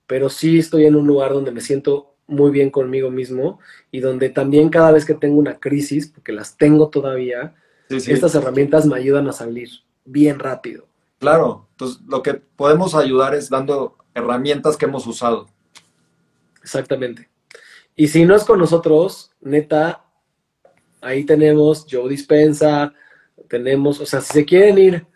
[0.05, 3.59] pero sí estoy en un lugar donde me siento muy bien conmigo mismo
[3.91, 7.55] y donde también cada vez que tengo una crisis, porque las tengo todavía,
[7.89, 9.69] estas herramientas me ayudan a salir
[10.05, 10.85] bien rápido.
[11.19, 15.47] Claro, entonces lo que podemos ayudar es dando herramientas que hemos usado.
[16.61, 17.29] Exactamente.
[17.95, 20.05] Y si no es con nosotros, neta,
[21.01, 22.93] ahí tenemos Joe Dispensa,
[23.47, 25.07] tenemos, o sea, si se quieren ir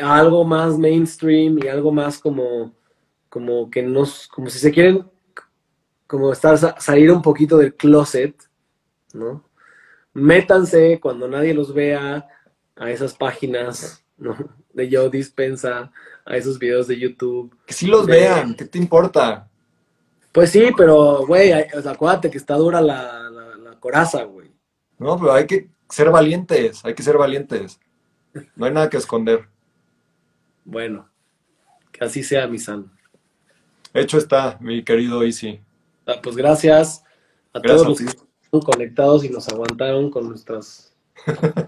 [0.00, 2.74] a algo más mainstream y algo más como,
[3.28, 5.10] como que nos, como si se quieren,
[6.06, 8.36] como estar, salir un poquito del closet,
[9.12, 9.44] ¿no?
[10.12, 12.26] Métanse cuando nadie los vea
[12.76, 14.36] a esas páginas, ¿no?
[14.76, 15.90] De Joe Dispensa,
[16.24, 17.56] a esos videos de YouTube.
[17.66, 19.48] Que sí los vean, ¿qué te importa?
[20.30, 24.50] Pues sí, pero, güey, acuérdate que está dura la, la, la coraza, güey.
[24.98, 27.80] No, pero hay que ser valientes, hay que ser valientes.
[28.54, 29.48] No hay nada que esconder.
[30.64, 31.08] Bueno,
[31.92, 32.90] que así sea, mi san.
[33.94, 35.60] Hecho está, mi querido Easy.
[36.06, 37.02] Ah, pues gracias
[37.52, 40.94] a todos los que están conectados y nos aguantaron con nuestras.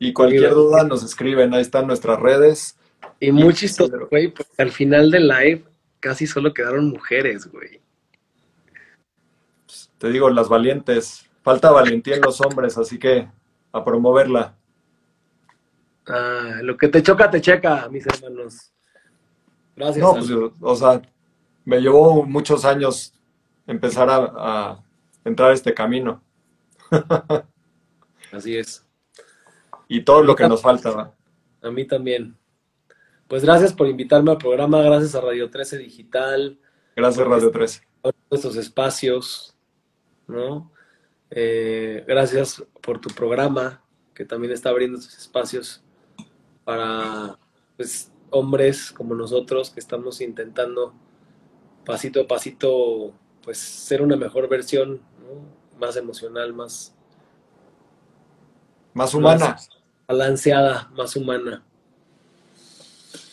[0.00, 2.76] y cualquier duda nos escriben, ahí están nuestras redes.
[3.20, 5.64] Y muy chistoso, güey, porque al final del live
[6.00, 7.80] casi solo quedaron mujeres, güey.
[9.98, 11.28] Te digo, las valientes.
[11.42, 13.28] Falta valentía en los hombres, así que
[13.72, 14.56] a promoverla.
[16.06, 18.72] Ah, lo que te choca, te checa, mis hermanos.
[19.76, 20.02] Gracias.
[20.02, 20.30] No, pues,
[20.60, 21.02] o sea,
[21.66, 23.12] me llevó muchos años
[23.66, 24.82] empezar a,
[25.26, 26.22] entrar a este camino.
[28.32, 28.86] Así es.
[29.92, 31.12] Y todo lo que nos falta.
[31.60, 32.38] A mí también.
[33.26, 36.60] Pues gracias por invitarme al programa, gracias a Radio 13 Digital.
[36.94, 37.82] Gracias Radio 13.
[38.00, 39.56] Por estos espacios,
[40.28, 40.70] ¿no?
[41.28, 43.82] Eh, gracias por tu programa,
[44.14, 45.82] que también está abriendo estos espacios
[46.64, 47.36] para
[47.76, 50.94] pues, hombres como nosotros que estamos intentando
[51.84, 53.12] pasito a pasito
[53.42, 55.02] pues ser una mejor versión,
[55.80, 56.94] más emocional, más
[58.94, 59.56] más humana,
[60.10, 61.62] balanceada, más humana.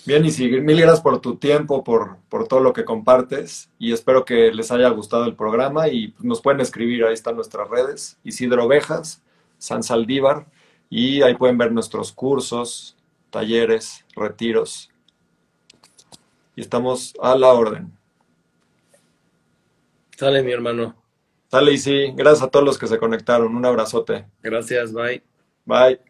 [0.05, 3.91] Bien, y sí, mil gracias por tu tiempo, por, por, todo lo que compartes y
[3.91, 8.17] espero que les haya gustado el programa y nos pueden escribir, ahí están nuestras redes,
[8.23, 9.21] Isidro Ovejas,
[9.57, 10.45] San Saldívar
[10.89, 12.95] y ahí pueden ver nuestros cursos,
[13.32, 14.91] talleres, retiros
[16.55, 17.91] y estamos a la orden.
[20.15, 20.95] Sale mi hermano.
[21.49, 24.25] Sale y sí, gracias a todos los que se conectaron, un abrazote.
[24.41, 25.21] Gracias, bye.
[25.65, 26.06] Bye.